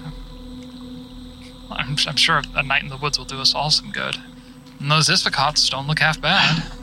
I'm, 1.70 1.96
I'm 2.06 2.16
sure 2.16 2.42
a 2.54 2.62
night 2.62 2.82
in 2.82 2.88
the 2.88 2.96
woods 2.96 3.18
will 3.18 3.26
do 3.26 3.40
us 3.40 3.54
all 3.54 3.70
some 3.70 3.90
good. 3.90 4.16
And 4.82 4.90
those 4.90 5.08
ISFA 5.08 5.30
cots 5.30 5.68
don't 5.68 5.86
look 5.86 6.00
half 6.00 6.20
bad. 6.20 6.64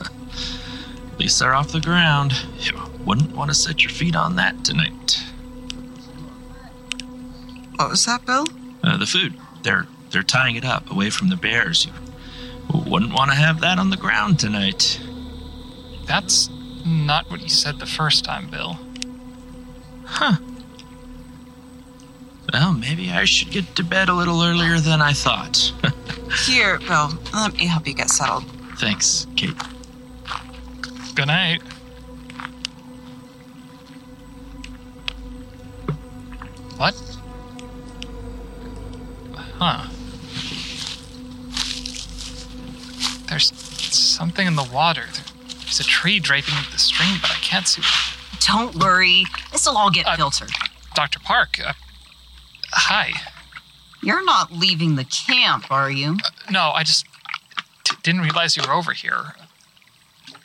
At 1.12 1.20
least 1.20 1.38
they're 1.38 1.54
off 1.54 1.70
the 1.70 1.82
ground. 1.82 2.32
You 2.58 2.80
wouldn't 3.04 3.36
want 3.36 3.50
to 3.50 3.54
set 3.54 3.82
your 3.82 3.90
feet 3.90 4.16
on 4.16 4.36
that 4.36 4.64
tonight. 4.64 5.22
What 7.76 7.90
was 7.90 8.06
that, 8.06 8.24
Bill? 8.24 8.46
Uh, 8.82 8.96
the 8.96 9.04
food. 9.04 9.34
They're 9.62 9.86
they're 10.10 10.22
tying 10.22 10.56
it 10.56 10.64
up 10.64 10.90
away 10.90 11.10
from 11.10 11.28
the 11.28 11.36
bears. 11.36 11.84
You 11.84 11.92
wouldn't 12.86 13.12
want 13.12 13.32
to 13.32 13.36
have 13.36 13.60
that 13.60 13.78
on 13.78 13.90
the 13.90 13.98
ground 13.98 14.38
tonight. 14.38 14.98
That's 16.06 16.48
not 16.86 17.30
what 17.30 17.42
you 17.42 17.50
said 17.50 17.78
the 17.78 17.86
first 17.86 18.24
time, 18.24 18.48
Bill. 18.48 18.78
Huh. 20.06 20.38
Well, 22.52 22.72
maybe 22.72 23.10
I 23.10 23.24
should 23.24 23.50
get 23.50 23.76
to 23.76 23.84
bed 23.84 24.08
a 24.08 24.14
little 24.14 24.42
earlier 24.42 24.80
than 24.80 25.00
I 25.00 25.12
thought. 25.12 25.72
Here, 26.46 26.78
Bill, 26.80 27.10
let 27.32 27.54
me 27.54 27.66
help 27.66 27.86
you 27.86 27.94
get 27.94 28.10
settled. 28.10 28.44
Thanks, 28.78 29.26
Kate. 29.36 29.54
Good 31.14 31.26
night. 31.26 31.60
What? 36.76 36.94
Huh. 39.58 39.86
There's 43.28 43.52
something 43.94 44.46
in 44.46 44.56
the 44.56 44.68
water. 44.72 45.04
There's 45.60 45.80
a 45.80 45.84
tree 45.84 46.18
draping 46.18 46.54
the 46.72 46.78
stream, 46.78 47.18
but 47.20 47.30
I 47.30 47.34
can't 47.42 47.68
see. 47.68 47.82
It. 47.82 48.40
Don't 48.46 48.74
worry. 48.76 49.24
This'll 49.52 49.76
all 49.76 49.90
get 49.90 50.06
Uh, 50.06 50.16
filtered. 50.16 50.50
Dr. 50.94 51.18
Park, 51.20 51.60
uh, 51.64 51.74
hi. 52.90 53.12
You're 54.02 54.24
not 54.24 54.50
leaving 54.52 54.96
the 54.96 55.04
camp, 55.04 55.70
are 55.70 55.90
you? 55.90 56.16
No, 56.50 56.70
I 56.74 56.82
just 56.82 57.06
d- 57.84 57.94
didn't 58.02 58.22
realize 58.22 58.56
you 58.56 58.64
were 58.66 58.74
over 58.74 58.92
here. 58.92 59.34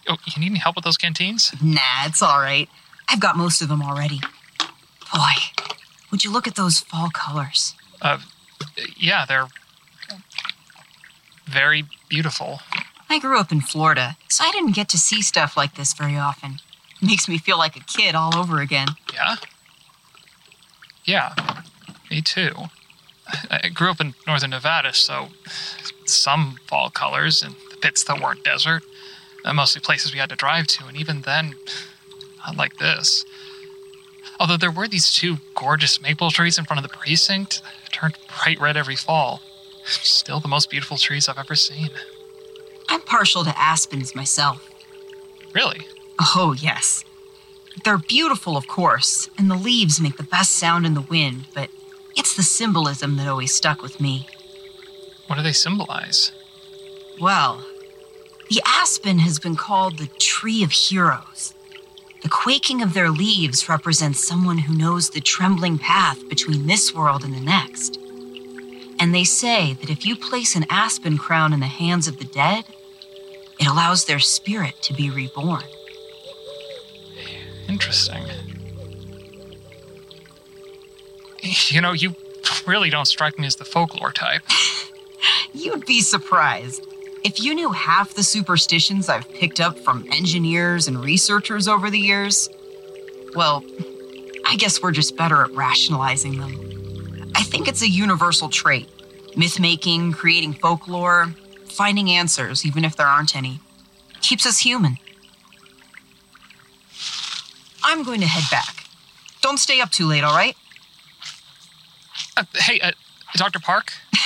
Oh, 0.07 0.17
you 0.25 0.39
need 0.39 0.51
any 0.51 0.59
help 0.59 0.75
with 0.75 0.85
those 0.85 0.97
canteens? 0.97 1.51
Nah, 1.63 2.05
it's 2.05 2.21
all 2.21 2.39
right. 2.39 2.69
I've 3.09 3.19
got 3.19 3.35
most 3.37 3.61
of 3.61 3.67
them 3.69 3.81
already. 3.81 4.19
Boy, 5.13 5.33
would 6.11 6.23
you 6.23 6.31
look 6.31 6.47
at 6.47 6.55
those 6.55 6.79
fall 6.79 7.09
colors? 7.11 7.73
Uh, 8.01 8.19
yeah, 8.97 9.25
they're 9.25 9.47
very 11.45 11.85
beautiful. 12.09 12.59
I 13.09 13.19
grew 13.19 13.39
up 13.39 13.51
in 13.51 13.61
Florida, 13.61 14.17
so 14.29 14.43
I 14.43 14.51
didn't 14.51 14.75
get 14.75 14.89
to 14.89 14.97
see 14.97 15.21
stuff 15.21 15.55
like 15.57 15.75
this 15.75 15.93
very 15.93 16.17
often. 16.17 16.59
It 17.01 17.07
Makes 17.07 17.27
me 17.27 17.37
feel 17.37 17.57
like 17.57 17.75
a 17.75 17.79
kid 17.81 18.13
all 18.15 18.35
over 18.35 18.59
again. 18.61 18.89
Yeah? 19.13 19.35
Yeah, 21.05 21.33
me 22.15 22.21
too. 22.21 22.53
I 23.49 23.69
grew 23.69 23.89
up 23.89 23.99
in 23.99 24.13
northern 24.25 24.51
Nevada, 24.51 24.93
so 24.93 25.29
some 26.05 26.57
fall 26.67 26.89
colors 26.89 27.43
and 27.43 27.55
the 27.71 27.77
pits 27.77 28.03
that 28.05 28.21
weren't 28.21 28.43
desert, 28.43 28.83
uh, 29.43 29.53
mostly 29.53 29.81
places 29.81 30.13
we 30.13 30.19
had 30.19 30.29
to 30.29 30.35
drive 30.35 30.67
to, 30.67 30.85
and 30.85 30.95
even 30.95 31.21
then, 31.21 31.55
not 32.45 32.55
like 32.55 32.77
this. 32.77 33.25
Although 34.39 34.57
there 34.57 34.71
were 34.71 34.87
these 34.87 35.11
two 35.11 35.37
gorgeous 35.55 36.01
maple 36.01 36.31
trees 36.31 36.57
in 36.57 36.65
front 36.65 36.83
of 36.83 36.89
the 36.89 36.97
precinct, 36.97 37.61
turned 37.91 38.17
bright 38.39 38.59
red 38.61 38.77
every 38.77 38.95
fall. 38.95 39.41
Still 39.85 40.39
the 40.39 40.47
most 40.47 40.69
beautiful 40.69 40.97
trees 40.97 41.27
I've 41.27 41.37
ever 41.37 41.55
seen. 41.55 41.89
I'm 42.87 43.01
partial 43.01 43.43
to 43.43 43.59
aspens 43.59 44.15
myself. 44.15 44.69
Really? 45.53 45.85
Oh, 46.19 46.55
yes. 46.57 47.03
They're 47.83 47.97
beautiful, 47.97 48.55
of 48.55 48.67
course, 48.67 49.29
and 49.37 49.51
the 49.51 49.55
leaves 49.55 49.99
make 49.99 50.17
the 50.17 50.23
best 50.23 50.51
sound 50.51 50.85
in 50.85 50.93
the 50.93 51.01
wind, 51.01 51.47
but 51.53 51.69
it's 52.15 52.35
the 52.35 52.43
symbolism 52.43 53.17
that 53.17 53.27
always 53.27 53.53
stuck 53.53 53.81
with 53.81 53.99
me. 53.99 54.27
What 55.27 55.35
do 55.37 55.41
they 55.41 55.53
symbolize? 55.53 56.31
Well, 57.19 57.63
the 58.49 58.61
aspen 58.65 59.19
has 59.19 59.39
been 59.39 59.55
called 59.55 59.97
the 59.97 60.07
tree 60.19 60.63
of 60.63 60.71
heroes. 60.71 61.53
The 62.21 62.29
quaking 62.29 62.81
of 62.81 62.93
their 62.93 63.09
leaves 63.09 63.69
represents 63.69 64.27
someone 64.27 64.57
who 64.57 64.77
knows 64.77 65.09
the 65.09 65.21
trembling 65.21 65.77
path 65.77 66.27
between 66.29 66.67
this 66.67 66.93
world 66.93 67.23
and 67.23 67.33
the 67.33 67.39
next. 67.39 67.97
And 68.99 69.13
they 69.13 69.23
say 69.23 69.73
that 69.73 69.89
if 69.89 70.05
you 70.05 70.15
place 70.15 70.55
an 70.55 70.65
aspen 70.69 71.17
crown 71.17 71.53
in 71.53 71.59
the 71.59 71.67
hands 71.67 72.07
of 72.07 72.17
the 72.17 72.25
dead, 72.25 72.65
it 73.59 73.67
allows 73.67 74.05
their 74.05 74.19
spirit 74.19 74.81
to 74.83 74.93
be 74.93 75.09
reborn. 75.09 75.63
Interesting. 77.67 78.23
You 81.69 81.81
know, 81.81 81.93
you 81.93 82.15
really 82.65 82.89
don't 82.89 83.05
strike 83.05 83.37
me 83.37 83.47
as 83.47 83.55
the 83.55 83.65
folklore 83.65 84.11
type. 84.11 84.41
You'd 85.53 85.85
be 85.85 86.01
surprised. 86.01 86.85
If 87.23 87.41
you 87.41 87.55
knew 87.55 87.71
half 87.71 88.13
the 88.13 88.23
superstitions 88.23 89.09
I've 89.09 89.27
picked 89.29 89.59
up 89.59 89.79
from 89.79 90.05
engineers 90.11 90.87
and 90.87 91.03
researchers 91.03 91.67
over 91.67 91.89
the 91.89 91.99
years, 91.99 92.49
well, 93.35 93.63
I 94.45 94.55
guess 94.57 94.81
we're 94.81 94.91
just 94.91 95.17
better 95.17 95.43
at 95.43 95.51
rationalizing 95.51 96.39
them. 96.39 97.31
I 97.35 97.43
think 97.43 97.67
it's 97.67 97.81
a 97.81 97.89
universal 97.89 98.49
trait 98.49 98.89
myth 99.35 99.59
making, 99.59 100.13
creating 100.13 100.53
folklore, 100.53 101.27
finding 101.65 102.09
answers, 102.09 102.65
even 102.65 102.85
if 102.85 102.95
there 102.95 103.07
aren't 103.07 103.35
any. 103.35 103.59
Keeps 104.21 104.45
us 104.45 104.59
human. 104.59 104.97
I'm 107.83 108.03
going 108.03 108.21
to 108.21 108.27
head 108.27 108.43
back. 108.49 108.87
Don't 109.41 109.57
stay 109.57 109.81
up 109.81 109.91
too 109.91 110.07
late, 110.07 110.23
all 110.23 110.35
right? 110.35 110.55
Uh, 112.37 112.43
hey, 112.55 112.79
uh, 112.79 112.91
Dr. 113.35 113.59
Park? 113.59 113.93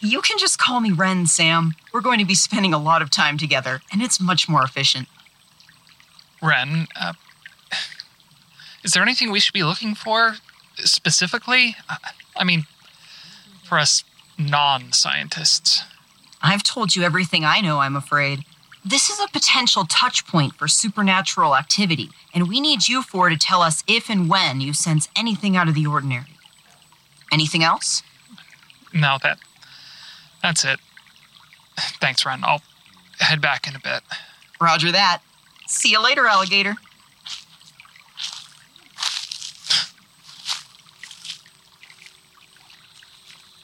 You 0.00 0.22
can 0.22 0.38
just 0.38 0.58
call 0.58 0.80
me 0.80 0.92
Ren, 0.92 1.26
Sam. 1.26 1.74
We're 1.92 2.00
going 2.00 2.20
to 2.20 2.24
be 2.24 2.36
spending 2.36 2.72
a 2.72 2.78
lot 2.78 3.02
of 3.02 3.10
time 3.10 3.36
together, 3.36 3.80
and 3.92 4.00
it's 4.00 4.20
much 4.20 4.48
more 4.48 4.62
efficient. 4.62 5.08
Ren, 6.40 6.86
uh, 6.94 7.14
is 8.84 8.92
there 8.92 9.02
anything 9.02 9.32
we 9.32 9.40
should 9.40 9.52
be 9.52 9.64
looking 9.64 9.96
for 9.96 10.36
specifically? 10.76 11.74
Uh, 11.88 11.96
I 12.36 12.44
mean, 12.44 12.66
for 13.64 13.78
us 13.78 14.04
non 14.38 14.92
scientists. 14.92 15.82
I've 16.40 16.62
told 16.62 16.94
you 16.94 17.02
everything 17.02 17.44
I 17.44 17.60
know, 17.60 17.80
I'm 17.80 17.96
afraid. 17.96 18.44
This 18.84 19.10
is 19.10 19.18
a 19.18 19.28
potential 19.32 19.84
touch 19.84 20.26
point 20.26 20.54
for 20.54 20.68
supernatural 20.68 21.56
activity, 21.56 22.10
and 22.32 22.48
we 22.48 22.60
need 22.60 22.86
you 22.86 23.02
four 23.02 23.28
to 23.28 23.36
tell 23.36 23.62
us 23.62 23.82
if 23.88 24.08
and 24.08 24.30
when 24.30 24.60
you 24.60 24.72
sense 24.72 25.08
anything 25.16 25.56
out 25.56 25.68
of 25.68 25.74
the 25.74 25.86
ordinary. 25.86 26.37
Anything 27.32 27.62
else? 27.62 28.02
No, 28.92 29.18
that. 29.22 29.38
That's 30.42 30.64
it. 30.64 30.80
Thanks, 32.00 32.24
Ren. 32.24 32.40
I'll 32.42 32.62
head 33.20 33.40
back 33.40 33.66
in 33.68 33.76
a 33.76 33.80
bit. 33.80 34.02
Roger 34.60 34.90
that. 34.92 35.20
See 35.66 35.90
you 35.90 36.02
later, 36.02 36.26
alligator. 36.26 36.74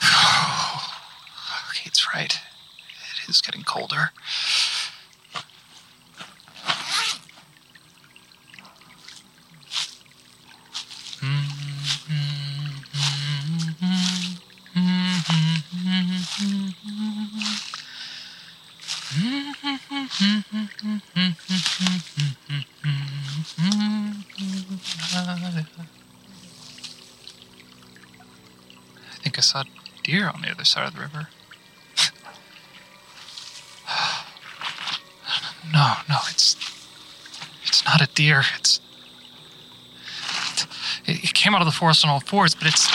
Kate's 1.75 2.07
right. 2.15 2.39
It 3.25 3.29
is 3.29 3.41
getting 3.41 3.63
colder. 3.65 4.11
Other 30.65 30.71
side 30.71 30.89
of 30.89 30.95
the 30.95 31.01
river. 31.01 31.29
no, 35.73 35.93
no, 36.09 36.17
it's 36.31 36.57
it's 37.67 37.85
not 37.85 38.01
a 38.01 38.07
deer. 38.15 38.43
It's 38.59 38.81
it, 41.07 41.25
it 41.25 41.35
came 41.35 41.55
out 41.55 41.61
of 41.61 41.67
the 41.67 41.73
forest 41.73 42.03
on 42.05 42.11
all 42.11 42.21
fours, 42.21 42.55
but 42.55 42.67
it's 42.67 42.89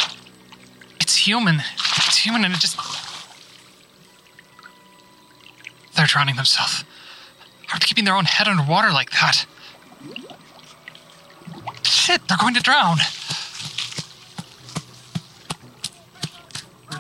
it's 1.00 1.16
human. 1.16 1.58
It's 1.58 2.18
human 2.18 2.44
and 2.44 2.54
it 2.54 2.60
just. 2.60 2.78
They're 5.96 6.08
drowning 6.08 6.38
themselves. 6.38 6.86
How 7.68 7.76
are 7.76 7.80
they 7.80 7.86
keeping 7.86 8.06
their 8.06 8.16
own 8.16 8.26
head 8.26 8.48
underwater 8.48 8.92
like 8.92 9.12
that? 9.12 9.46
Shit, 11.84 12.28
they're 12.28 12.38
going 12.38 12.56
to 12.56 12.62
drown. 12.62 12.98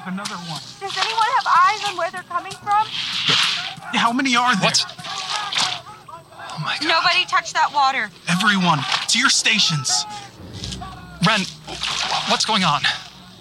There's 0.06 0.14
another 0.14 0.36
one. 0.48 0.62
Does 0.80 0.98
anyone 0.98 1.26
have 1.38 1.48
eyes 1.48 1.90
on 1.90 1.98
where 1.98 2.10
they're 2.12 2.24
coming 2.24 2.54
from? 2.54 2.88
How 3.94 4.14
many 4.14 4.36
are 4.36 4.56
there? 4.56 4.64
What? 4.66 4.86
Oh 4.88 6.60
my 6.64 6.78
god. 6.80 6.88
Nobody 6.88 7.26
touch 7.26 7.54
that 7.54 7.72
water. 7.74 8.10
Everyone, 8.30 8.80
to 9.10 9.20
your 9.20 9.30
stations. 9.30 10.06
Ren, 11.28 11.42
what's 12.30 12.46
going 12.46 12.64
on? 12.64 12.82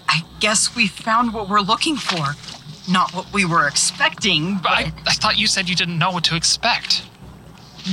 I 0.07 0.21
guess 0.39 0.75
we 0.75 0.87
found 0.87 1.33
what 1.33 1.47
we're 1.49 1.61
looking 1.61 1.95
for. 1.95 2.35
Not 2.91 3.13
what 3.13 3.31
we 3.31 3.45
were 3.45 3.67
expecting, 3.67 4.57
but 4.57 4.71
I, 4.71 4.91
I 5.05 5.13
thought 5.13 5.37
you 5.37 5.47
said 5.47 5.69
you 5.69 5.75
didn't 5.75 5.97
know 5.99 6.11
what 6.11 6.23
to 6.25 6.35
expect. 6.35 7.03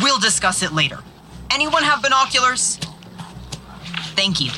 we'll 0.01 0.19
discuss 0.19 0.63
it 0.63 0.73
later. 0.73 1.01
Anyone 1.53 1.83
have 1.85 2.03
binoculars? 2.03 2.77
Thank 4.17 4.41
you. 4.41 4.51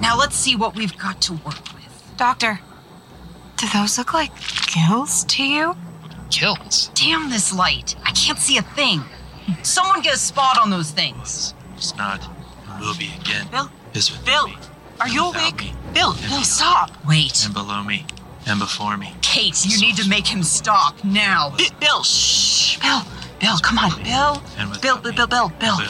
Now 0.00 0.18
let's 0.18 0.34
see 0.34 0.56
what 0.56 0.74
we've 0.74 0.96
got 0.98 1.20
to 1.22 1.34
work 1.34 1.72
with. 1.74 2.12
Doctor, 2.16 2.60
do 3.56 3.66
those 3.72 3.98
look 3.98 4.12
like 4.14 4.30
gills 4.72 5.24
to 5.24 5.42
you? 5.44 5.76
Gills? 6.30 6.90
Damn 6.94 7.30
this 7.30 7.52
light. 7.54 7.96
I 8.04 8.12
can't 8.12 8.38
see 8.38 8.58
a 8.58 8.62
thing. 8.62 9.02
Someone 9.62 10.02
get 10.02 10.14
a 10.14 10.18
spot 10.18 10.58
on 10.58 10.70
those 10.70 10.90
things. 10.90 11.54
It's 11.76 11.96
not. 11.96 12.20
It 12.22 12.80
will 12.80 12.96
be 12.96 13.10
again. 13.20 13.46
Bill? 13.50 13.70
Is 13.94 14.10
Bill, 14.10 14.48
me. 14.48 14.56
are 15.00 15.08
you 15.08 15.26
awake? 15.26 15.60
me. 15.60 15.72
Bill, 15.94 16.14
Bill, 16.14 16.42
stop. 16.42 16.90
Wait. 17.06 17.44
And 17.44 17.54
below 17.54 17.82
me. 17.82 18.04
And 18.46 18.58
before 18.58 18.96
me. 18.96 19.14
Kate, 19.22 19.64
you 19.64 19.80
need 19.80 19.96
to 19.96 20.08
make 20.08 20.26
him 20.26 20.42
stop 20.42 21.02
now. 21.04 21.54
Bill, 21.80 22.02
shh. 22.02 22.78
Bill, 22.80 23.02
Bill, 23.40 23.58
come 23.58 23.78
on. 23.78 24.02
Bill. 24.02 24.42
And 24.58 24.80
Bill, 24.80 24.98
Bill, 24.98 25.12
Bill, 25.12 25.26
Bill, 25.26 25.48
Bill. 25.58 25.78
Me. 25.78 25.84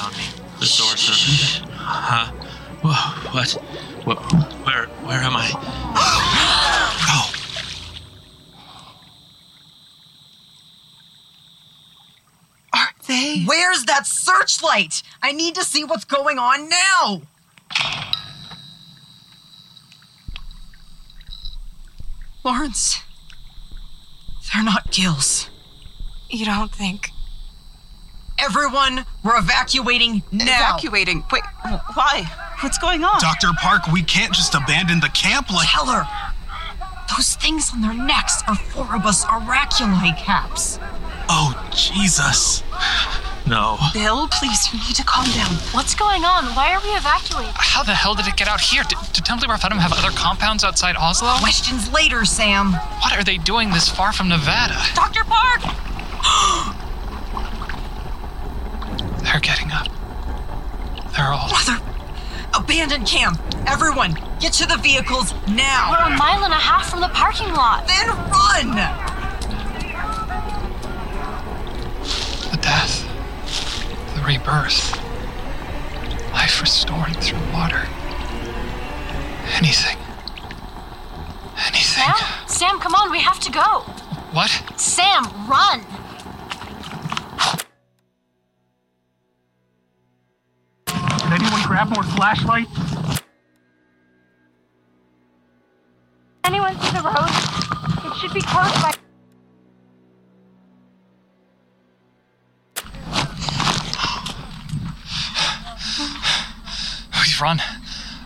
The 0.61 0.66
source 0.66 1.09
of. 1.09 1.68
Huh? 1.72 2.33
Whoa, 2.83 2.92
what? 3.33 3.50
What? 4.05 4.18
Where? 4.64 4.87
Where 4.87 5.20
am 5.20 5.33
I? 5.37 6.52
Oh, 7.09 7.33
Are 12.72 12.88
they? 13.07 13.45
Where's 13.45 13.85
that 13.85 14.07
searchlight? 14.07 15.03
I 15.23 15.33
need 15.33 15.55
to 15.55 15.64
see 15.64 15.85
what's 15.85 16.05
going 16.05 16.38
on 16.38 16.69
now. 16.69 17.23
Lawrence, 22.45 23.03
they're 24.53 24.62
not 24.62 24.92
gills. 24.92 25.51
You 26.31 26.45
don't 26.45 26.73
think. 26.73 27.11
Everyone, 28.38 29.05
we're 29.25 29.38
evacuating 29.38 30.23
now. 30.31 30.45
Evacuating. 30.45 31.25
Wait, 31.33 31.42
why? 31.95 32.31
What's 32.61 32.79
going 32.79 33.03
on? 33.03 33.19
Dr. 33.19 33.49
Park, 33.59 33.87
we 33.88 34.03
can't 34.03 34.33
just 34.33 34.55
abandon 34.55 35.01
the 35.01 35.09
camp 35.09 35.51
like. 35.51 35.69
Tell 35.69 35.87
her. 35.87 36.07
Those 37.16 37.35
things 37.37 37.73
on 37.73 37.81
their 37.81 37.95
necks 37.95 38.42
are 38.49 38.57
Foribus 38.57 39.25
auraculi 39.25 40.16
caps. 40.16 40.79
Oh, 41.29 41.55
Jesus. 41.75 42.62
No. 43.47 43.79
Bill, 43.93 44.27
please, 44.29 44.73
you 44.73 44.79
need 44.81 44.97
to 44.97 45.05
calm 45.05 45.31
down. 45.31 45.55
What's 45.73 45.95
going 45.95 46.25
on? 46.25 46.47
Why 46.57 46.75
are 46.75 46.81
we 46.83 46.89
evacuating? 46.91 47.53
How 47.55 47.85
the 47.85 47.95
hell 47.95 48.15
did 48.15 48.27
it 48.27 48.37
get 48.37 48.49
out 48.49 48.61
here? 48.61 48.83
Did, 48.83 48.99
did 49.12 49.25
Temple 49.25 49.49
Prophetum 49.49 49.79
have 49.79 49.93
other 49.93 50.11
compounds 50.11 50.65
outside 50.65 50.97
Oslo? 50.97 51.39
Questions 51.39 51.93
later, 51.93 52.25
Sam. 52.25 52.73
What 52.73 53.17
are 53.17 53.23
they 53.23 53.37
doing 53.39 53.71
this 53.71 53.89
far 53.89 54.12
from 54.12 54.29
Nevada? 54.29 54.77
Dr. 54.95 55.23
Park! 55.25 55.62
They're 59.23 59.41
getting 59.41 59.71
up. 59.71 59.89
They're 61.15 61.33
all. 61.33 61.49
Mother. 61.51 61.81
Abandoned 62.55 63.07
camp. 63.07 63.39
Everyone, 63.67 64.19
get 64.41 64.53
to 64.55 64.67
the 64.67 64.77
vehicles 64.79 65.35
now. 65.49 65.91
We're 65.91 66.15
a 66.15 66.17
mile 66.17 66.45
and 66.45 66.53
a 66.53 66.57
half 66.57 66.89
from 66.91 67.01
the 67.01 67.09
parking 67.09 67.53
lot. 67.53 67.87
Then 67.87 68.09
run. 68.09 69.15
Rebirth. 74.27 74.97
Life 76.33 76.61
restored 76.61 77.17
through 77.19 77.39
water. 77.53 77.87
Anything. 79.55 79.97
Anything. 81.67 82.05
Sam? 82.05 82.15
Sam, 82.49 82.81
come 82.81 82.95
on, 82.95 83.11
we 83.11 83.21
have 83.21 83.39
to 83.41 83.53
go. 83.53 83.81
What? 84.33 84.51
Sam, 84.77 85.25
run! 85.49 85.81
Did 90.87 91.43
anyone 91.43 91.62
grab 91.62 91.89
more 91.89 92.03
flashlights? 92.03 92.95
We've 107.37 107.42
run 107.42 107.61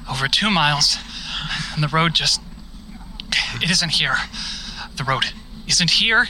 over 0.08 0.28
two 0.28 0.50
miles, 0.50 0.96
and 1.74 1.82
the 1.82 1.88
road 1.88 2.14
just. 2.14 2.40
It 3.60 3.68
isn't 3.68 3.88
here. 3.88 4.14
The 4.94 5.02
road 5.02 5.32
isn't 5.66 5.90
here, 5.90 6.28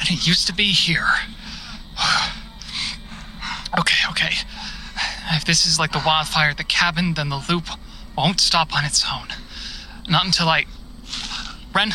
and 0.00 0.10
it 0.10 0.26
used 0.26 0.48
to 0.48 0.52
be 0.52 0.72
here. 0.72 1.06
Okay, 3.78 4.08
okay. 4.10 4.34
If 5.32 5.44
this 5.44 5.66
is 5.66 5.78
like 5.78 5.92
the 5.92 6.02
wildfire 6.04 6.50
at 6.50 6.56
the 6.56 6.64
cabin, 6.64 7.14
then 7.14 7.28
the 7.28 7.44
loop 7.48 7.66
won't 8.16 8.40
stop 8.40 8.74
on 8.74 8.84
its 8.84 9.04
own. 9.12 9.28
Not 10.08 10.24
until 10.24 10.48
I. 10.48 10.64
Ren, 11.74 11.94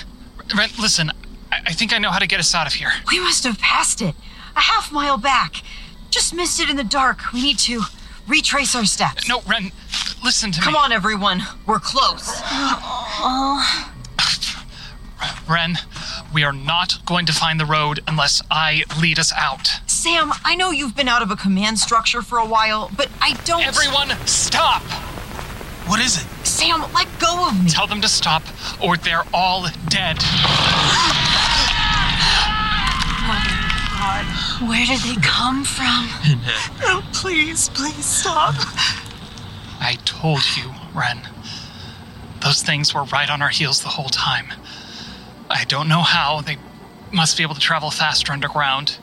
Ren, 0.55 0.69
listen. 0.79 1.11
I, 1.51 1.61
I 1.65 1.73
think 1.73 1.91
I 1.91 1.97
know 1.97 2.11
how 2.11 2.19
to 2.19 2.27
get 2.27 2.39
us 2.39 2.53
out 2.53 2.67
of 2.67 2.73
here. 2.73 2.91
We 3.09 3.19
must 3.19 3.43
have 3.45 3.57
passed 3.59 4.01
it. 4.01 4.15
A 4.55 4.61
half 4.61 4.91
mile 4.91 5.17
back. 5.17 5.63
Just 6.09 6.33
missed 6.35 6.61
it 6.61 6.69
in 6.69 6.77
the 6.77 6.83
dark. 6.83 7.33
We 7.33 7.41
need 7.41 7.57
to 7.59 7.81
retrace 8.27 8.75
our 8.75 8.85
steps. 8.85 9.27
No, 9.27 9.41
Ren, 9.47 9.71
listen 10.23 10.51
to 10.51 10.59
Come 10.61 10.73
me. 10.73 10.77
Come 10.77 10.85
on, 10.85 10.91
everyone. 10.91 11.41
We're 11.65 11.79
close. 11.79 12.41
Ren, 15.49 15.77
we 16.33 16.43
are 16.43 16.53
not 16.53 17.05
going 17.05 17.25
to 17.25 17.33
find 17.33 17.59
the 17.59 17.65
road 17.65 17.99
unless 18.07 18.41
I 18.49 18.83
lead 18.99 19.19
us 19.19 19.33
out. 19.37 19.67
Sam, 19.85 20.31
I 20.43 20.55
know 20.55 20.71
you've 20.71 20.95
been 20.95 21.07
out 21.07 21.21
of 21.21 21.29
a 21.29 21.35
command 21.35 21.77
structure 21.79 22.21
for 22.21 22.37
a 22.37 22.45
while, 22.45 22.89
but 22.95 23.09
I 23.21 23.33
don't. 23.43 23.65
Everyone, 23.65 24.09
stop! 24.25 24.81
What 25.87 25.99
is 25.99 26.17
it? 26.17 26.27
Sam, 26.45 26.81
let 26.93 27.07
go 27.19 27.47
of 27.47 27.63
me. 27.63 27.69
Tell 27.69 27.87
them 27.87 28.01
to 28.01 28.07
stop, 28.07 28.43
or 28.81 28.97
they're 28.97 29.25
all 29.33 29.67
dead. 29.89 30.17
Where 34.67 34.85
did 34.85 34.99
they 35.01 35.15
come 35.21 35.63
from? 35.63 36.07
Oh, 36.83 37.03
please, 37.13 37.69
please 37.69 38.05
stop. 38.05 38.55
I 39.81 39.95
told 40.05 40.41
you, 40.55 40.71
Ren. 40.93 41.19
Those 42.41 42.61
things 42.61 42.93
were 42.93 43.03
right 43.03 43.29
on 43.29 43.41
our 43.41 43.49
heels 43.49 43.81
the 43.81 43.89
whole 43.89 44.09
time. 44.09 44.53
I 45.49 45.65
don't 45.65 45.89
know 45.89 46.01
how. 46.01 46.41
They 46.41 46.57
must 47.11 47.35
be 47.35 47.43
able 47.43 47.55
to 47.55 47.59
travel 47.59 47.91
faster 47.91 48.31
underground. 48.31 48.97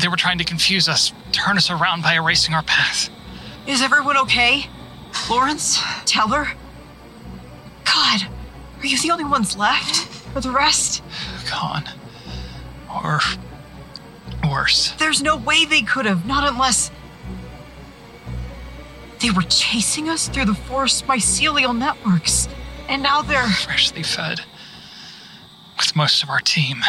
They 0.00 0.08
were 0.08 0.16
trying 0.16 0.38
to 0.38 0.44
confuse 0.44 0.88
us, 0.88 1.12
turn 1.32 1.56
us 1.56 1.70
around 1.70 2.02
by 2.02 2.14
erasing 2.14 2.54
our 2.54 2.62
path. 2.62 3.10
Is 3.66 3.82
everyone 3.82 4.16
okay? 4.18 4.66
Lawrence? 5.28 5.80
Tell 6.06 6.28
her? 6.28 6.46
God, 7.84 8.28
are 8.80 8.86
you 8.86 8.98
the 8.98 9.10
only 9.10 9.24
ones 9.24 9.56
left? 9.56 10.08
Or 10.34 10.40
the 10.40 10.50
rest? 10.50 11.02
Gone. 11.50 11.84
Or 12.90 13.20
worse. 14.48 14.92
There's 14.92 15.22
no 15.22 15.36
way 15.36 15.64
they 15.64 15.82
could 15.82 16.06
have, 16.06 16.26
not 16.26 16.48
unless. 16.48 16.90
They 19.20 19.30
were 19.30 19.42
chasing 19.42 20.08
us 20.08 20.28
through 20.28 20.44
the 20.46 20.54
forest 20.54 21.06
mycelial 21.06 21.76
networks. 21.76 22.48
And 22.88 23.02
now 23.02 23.22
they're. 23.22 23.48
Freshly 23.48 24.02
fed. 24.02 24.40
With 25.76 25.96
most 25.96 26.22
of 26.22 26.30
our 26.30 26.40
team. 26.40 26.82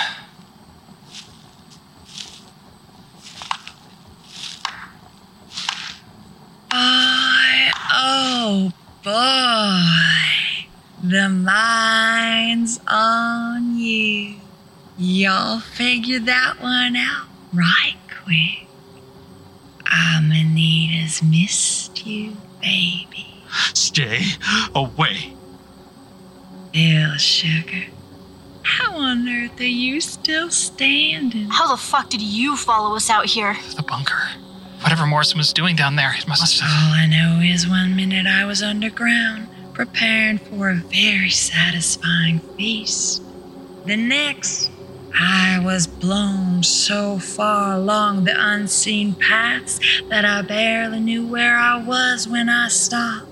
I, 6.72 7.72
oh 7.92 8.72
boy, 9.04 10.68
the 11.04 11.30
mine's 11.30 12.80
on 12.88 13.78
you. 13.78 14.36
Y'all 14.98 15.60
figured 15.60 16.26
that 16.28 16.62
one 16.62 16.96
out 16.96 17.28
right 17.54 17.96
quick. 18.24 18.68
Amanita's 19.91 21.21
missed 21.23 22.06
you, 22.06 22.36
baby. 22.62 23.25
Stay 23.73 24.21
away. 24.75 25.34
Bill 26.71 27.17
Sugar, 27.17 27.86
How 28.62 28.95
on 28.97 29.28
earth 29.28 29.60
are 29.60 29.63
you 29.63 29.99
still 30.02 30.52
standing? 30.52 31.49
How 31.49 31.67
the 31.67 31.78
fuck 31.82 32.10
did 32.10 32.21
you 32.21 32.56
follow 32.56 32.95
us 32.95 33.10
out 33.10 33.25
here? 33.25 33.58
The 33.75 33.82
bunker. 33.84 34.21
Whatever 34.82 35.06
Morrison 35.08 35.39
was 35.39 35.52
doing 35.52 35.75
down 35.75 35.95
there, 35.95 36.13
it 36.15 36.28
must 36.28 36.60
have. 36.62 36.69
All 36.69 36.93
I 36.93 37.06
know 37.08 37.41
is 37.43 37.67
one 37.67 37.95
minute 37.95 38.28
I 38.28 38.45
was 38.45 38.62
underground, 38.62 39.47
preparing 39.73 40.38
for 40.38 40.69
a 40.69 40.75
very 40.75 41.30
satisfying 41.32 42.39
feast. 42.56 43.23
The 43.86 43.97
next, 43.97 44.69
I 45.17 45.60
was 45.63 45.88
blown 45.88 46.63
so 46.63 47.19
far 47.19 47.76
along 47.76 48.24
the 48.24 48.36
unseen 48.38 49.15
paths 49.15 49.80
that 50.10 50.26
I 50.26 50.41
barely 50.41 51.00
knew 51.00 51.26
where 51.28 51.58
I 51.58 51.78
was 51.78 52.28
when 52.28 52.50
I 52.50 52.67
stopped. 52.67 53.28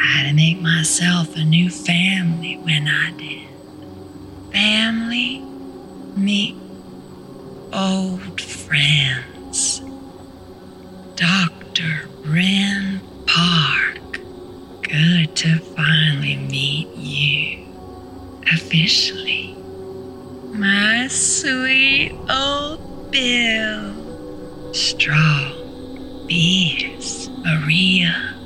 I 0.00 0.06
had 0.06 0.28
to 0.28 0.34
make 0.34 0.60
myself 0.60 1.36
a 1.36 1.44
new 1.44 1.70
family 1.70 2.56
when 2.56 2.88
I 2.88 3.12
did. 3.12 3.48
Family, 4.52 5.40
meet 6.16 6.56
old 7.72 8.40
friends. 8.40 9.80
Dr. 11.16 12.08
Ren 12.24 13.00
Park. 13.26 14.20
Good 14.82 15.34
to 15.36 15.58
finally 15.58 16.36
meet 16.36 16.88
you. 16.96 17.66
Officially. 18.52 19.43
My 20.54 21.08
sweet 21.08 22.12
old 22.30 23.10
Bill. 23.10 24.72
Strong, 24.72 26.26
Beers. 26.28 27.28
Maria. 27.44 28.36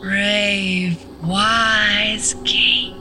Brave, 0.00 1.04
wise 1.24 2.36
Kate. 2.44 2.94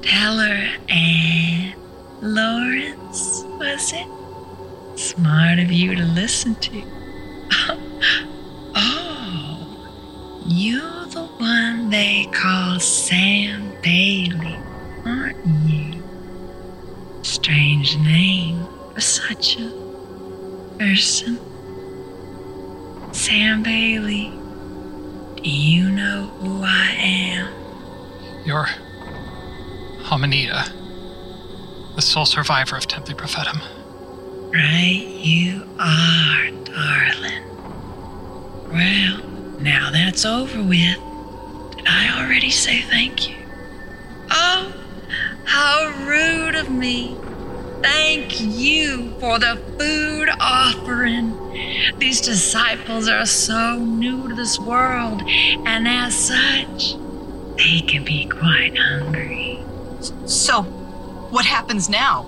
Teller 0.00 0.66
and 0.88 1.74
Lawrence, 2.22 3.42
was 3.58 3.92
it? 3.92 4.98
Smart 4.98 5.58
of 5.58 5.70
you 5.70 5.94
to 5.94 6.04
listen 6.04 6.54
to. 6.54 6.82
oh, 8.74 10.42
you're 10.46 11.06
the 11.08 11.26
one 11.36 11.90
they 11.90 12.24
call 12.32 12.80
Sam 12.80 13.72
Bailey, 13.82 14.56
aren't 15.04 15.36
you? 15.68 15.75
Strange 17.86 18.04
name 18.04 18.66
for 18.92 19.00
such 19.00 19.60
a 19.60 19.70
person. 20.76 21.38
Sam 23.12 23.62
Bailey, 23.62 24.32
do 25.36 25.48
you 25.48 25.90
know 25.90 26.26
who 26.40 26.64
I 26.64 26.96
am? 26.98 27.52
You're. 28.44 28.66
Amanita. 30.10 30.72
The 31.94 32.02
sole 32.02 32.26
survivor 32.26 32.76
of 32.76 32.88
Temple 32.88 33.14
Prophetum. 33.14 33.60
Right, 34.52 35.06
you 35.22 35.62
are, 35.78 36.50
darling. 36.64 37.44
Well, 38.72 39.58
now 39.60 39.90
that's 39.92 40.24
over 40.24 40.60
with. 40.60 40.98
Did 41.76 41.86
I 41.86 42.20
already 42.20 42.50
say 42.50 42.80
thank 42.80 43.28
you? 43.28 43.36
Oh, 44.32 44.72
how 45.44 46.04
rude 46.04 46.56
of 46.56 46.68
me. 46.68 47.16
Thank 47.82 48.40
you 48.40 49.10
for 49.20 49.38
the 49.38 49.56
food 49.78 50.28
offering. 50.40 51.34
These 51.98 52.20
disciples 52.20 53.08
are 53.08 53.26
so 53.26 53.78
new 53.78 54.28
to 54.28 54.34
this 54.34 54.58
world, 54.58 55.22
and 55.26 55.86
as 55.86 56.14
such, 56.14 56.94
they 57.56 57.80
can 57.86 58.04
be 58.04 58.26
quite 58.26 58.76
hungry. 58.76 59.62
So, 60.26 60.62
what 61.30 61.46
happens 61.46 61.88
now? 61.88 62.24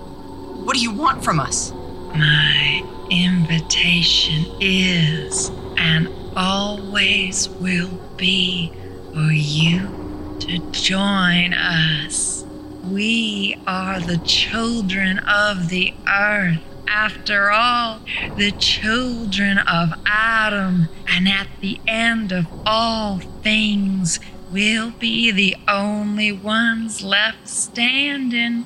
What 0.63 0.75
do 0.75 0.81
you 0.81 0.91
want 0.91 1.23
from 1.23 1.39
us? 1.39 1.71
My 1.71 2.83
invitation 3.09 4.45
is 4.59 5.49
and 5.77 6.09
always 6.35 7.49
will 7.49 7.89
be 8.17 8.71
for 9.13 9.31
you 9.31 10.37
to 10.41 10.59
join 10.71 11.53
us. 11.53 12.45
We 12.83 13.57
are 13.67 13.99
the 13.99 14.17
children 14.17 15.19
of 15.19 15.69
the 15.69 15.93
earth. 16.07 16.59
After 16.87 17.51
all, 17.51 17.99
the 18.35 18.51
children 18.51 19.59
of 19.59 19.93
Adam, 20.07 20.87
and 21.07 21.27
at 21.27 21.47
the 21.61 21.79
end 21.87 22.31
of 22.31 22.47
all 22.65 23.19
things, 23.43 24.19
we'll 24.51 24.91
be 24.91 25.29
the 25.29 25.55
only 25.67 26.31
ones 26.31 27.03
left 27.03 27.47
standing. 27.47 28.65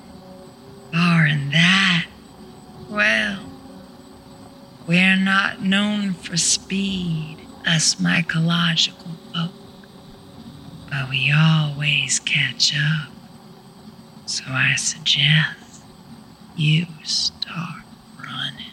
Barring 0.91 1.49
that, 1.49 2.05
well, 2.89 3.39
we're 4.87 5.17
not 5.17 5.61
known 5.61 6.13
for 6.13 6.37
speed, 6.37 7.37
us 7.65 7.95
mycological 7.95 9.15
folk, 9.33 9.51
but 10.89 11.09
we 11.09 11.33
always 11.35 12.19
catch 12.19 12.73
up. 12.75 13.12
So 14.33 14.45
I 14.47 14.73
suggest 14.77 15.83
you 16.55 16.87
start 17.03 17.83
running. 18.17 18.71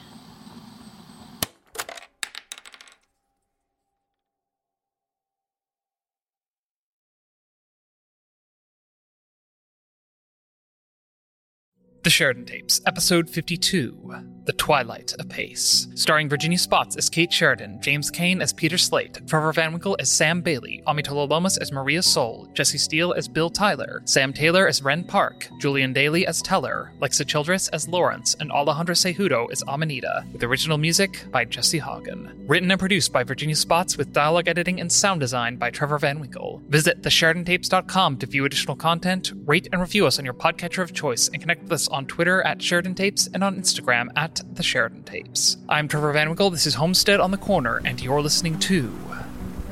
The 12.04 12.08
Sheridan 12.08 12.46
Tapes, 12.46 12.80
Episode 12.86 13.28
52 13.28 14.14
The 14.50 14.56
Twilight 14.56 15.14
Apace. 15.20 15.86
Starring 15.94 16.28
Virginia 16.28 16.58
Spotts 16.58 16.96
as 16.96 17.08
Kate 17.08 17.32
Sheridan, 17.32 17.80
James 17.80 18.10
Cain 18.10 18.42
as 18.42 18.52
Peter 18.52 18.76
Slate, 18.76 19.20
Trevor 19.28 19.52
Van 19.52 19.70
Winkle 19.70 19.96
as 20.00 20.10
Sam 20.10 20.40
Bailey, 20.40 20.82
Amitola 20.88 21.30
Lomas 21.30 21.56
as 21.56 21.70
Maria 21.70 22.02
Sol, 22.02 22.48
Jesse 22.52 22.76
Steele 22.76 23.12
as 23.12 23.28
Bill 23.28 23.48
Tyler, 23.48 24.02
Sam 24.06 24.32
Taylor 24.32 24.66
as 24.66 24.82
Ren 24.82 25.04
Park, 25.04 25.48
Julian 25.60 25.94
Dailey 25.94 26.24
as 26.24 26.42
Teller, 26.42 26.90
Lexa 27.00 27.24
Childress 27.24 27.68
as 27.68 27.86
Lawrence, 27.86 28.34
and 28.40 28.50
Alejandra 28.50 28.96
Cejudo 28.96 29.48
as 29.52 29.62
Amanita, 29.68 30.24
with 30.32 30.42
original 30.42 30.78
music 30.78 31.26
by 31.30 31.44
Jesse 31.44 31.78
Haugen. 31.78 32.34
Written 32.48 32.72
and 32.72 32.80
produced 32.80 33.12
by 33.12 33.22
Virginia 33.22 33.54
Spotts 33.54 33.96
with 33.96 34.12
dialogue 34.12 34.48
editing 34.48 34.80
and 34.80 34.90
sound 34.90 35.20
design 35.20 35.58
by 35.58 35.70
Trevor 35.70 35.98
Van 35.98 36.18
Winkle. 36.18 36.60
Visit 36.68 37.02
thesheridantapes.com 37.02 38.16
to 38.16 38.26
view 38.26 38.46
additional 38.46 38.74
content, 38.74 39.32
rate 39.44 39.68
and 39.70 39.80
review 39.80 40.08
us 40.08 40.18
on 40.18 40.24
your 40.24 40.34
podcatcher 40.34 40.82
of 40.82 40.92
choice, 40.92 41.28
and 41.28 41.40
connect 41.40 41.62
with 41.62 41.70
us 41.70 41.86
on 41.86 42.04
Twitter 42.04 42.42
at 42.42 42.60
Sheridan 42.60 42.96
Tapes 42.96 43.28
and 43.32 43.44
on 43.44 43.54
Instagram 43.54 44.08
The 44.52 44.62
Sheridan 44.62 45.04
Tapes. 45.04 45.56
I'm 45.68 45.88
Trevor 45.88 46.12
Van 46.12 46.28
Winkle, 46.28 46.50
this 46.50 46.66
is 46.66 46.74
Homestead 46.74 47.20
on 47.20 47.30
the 47.30 47.36
Corner, 47.36 47.80
and 47.84 48.00
you're 48.00 48.20
listening 48.22 48.58
to 48.60 48.92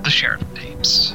The 0.02 0.10
Sheridan 0.10 0.54
Tapes. 0.54 1.14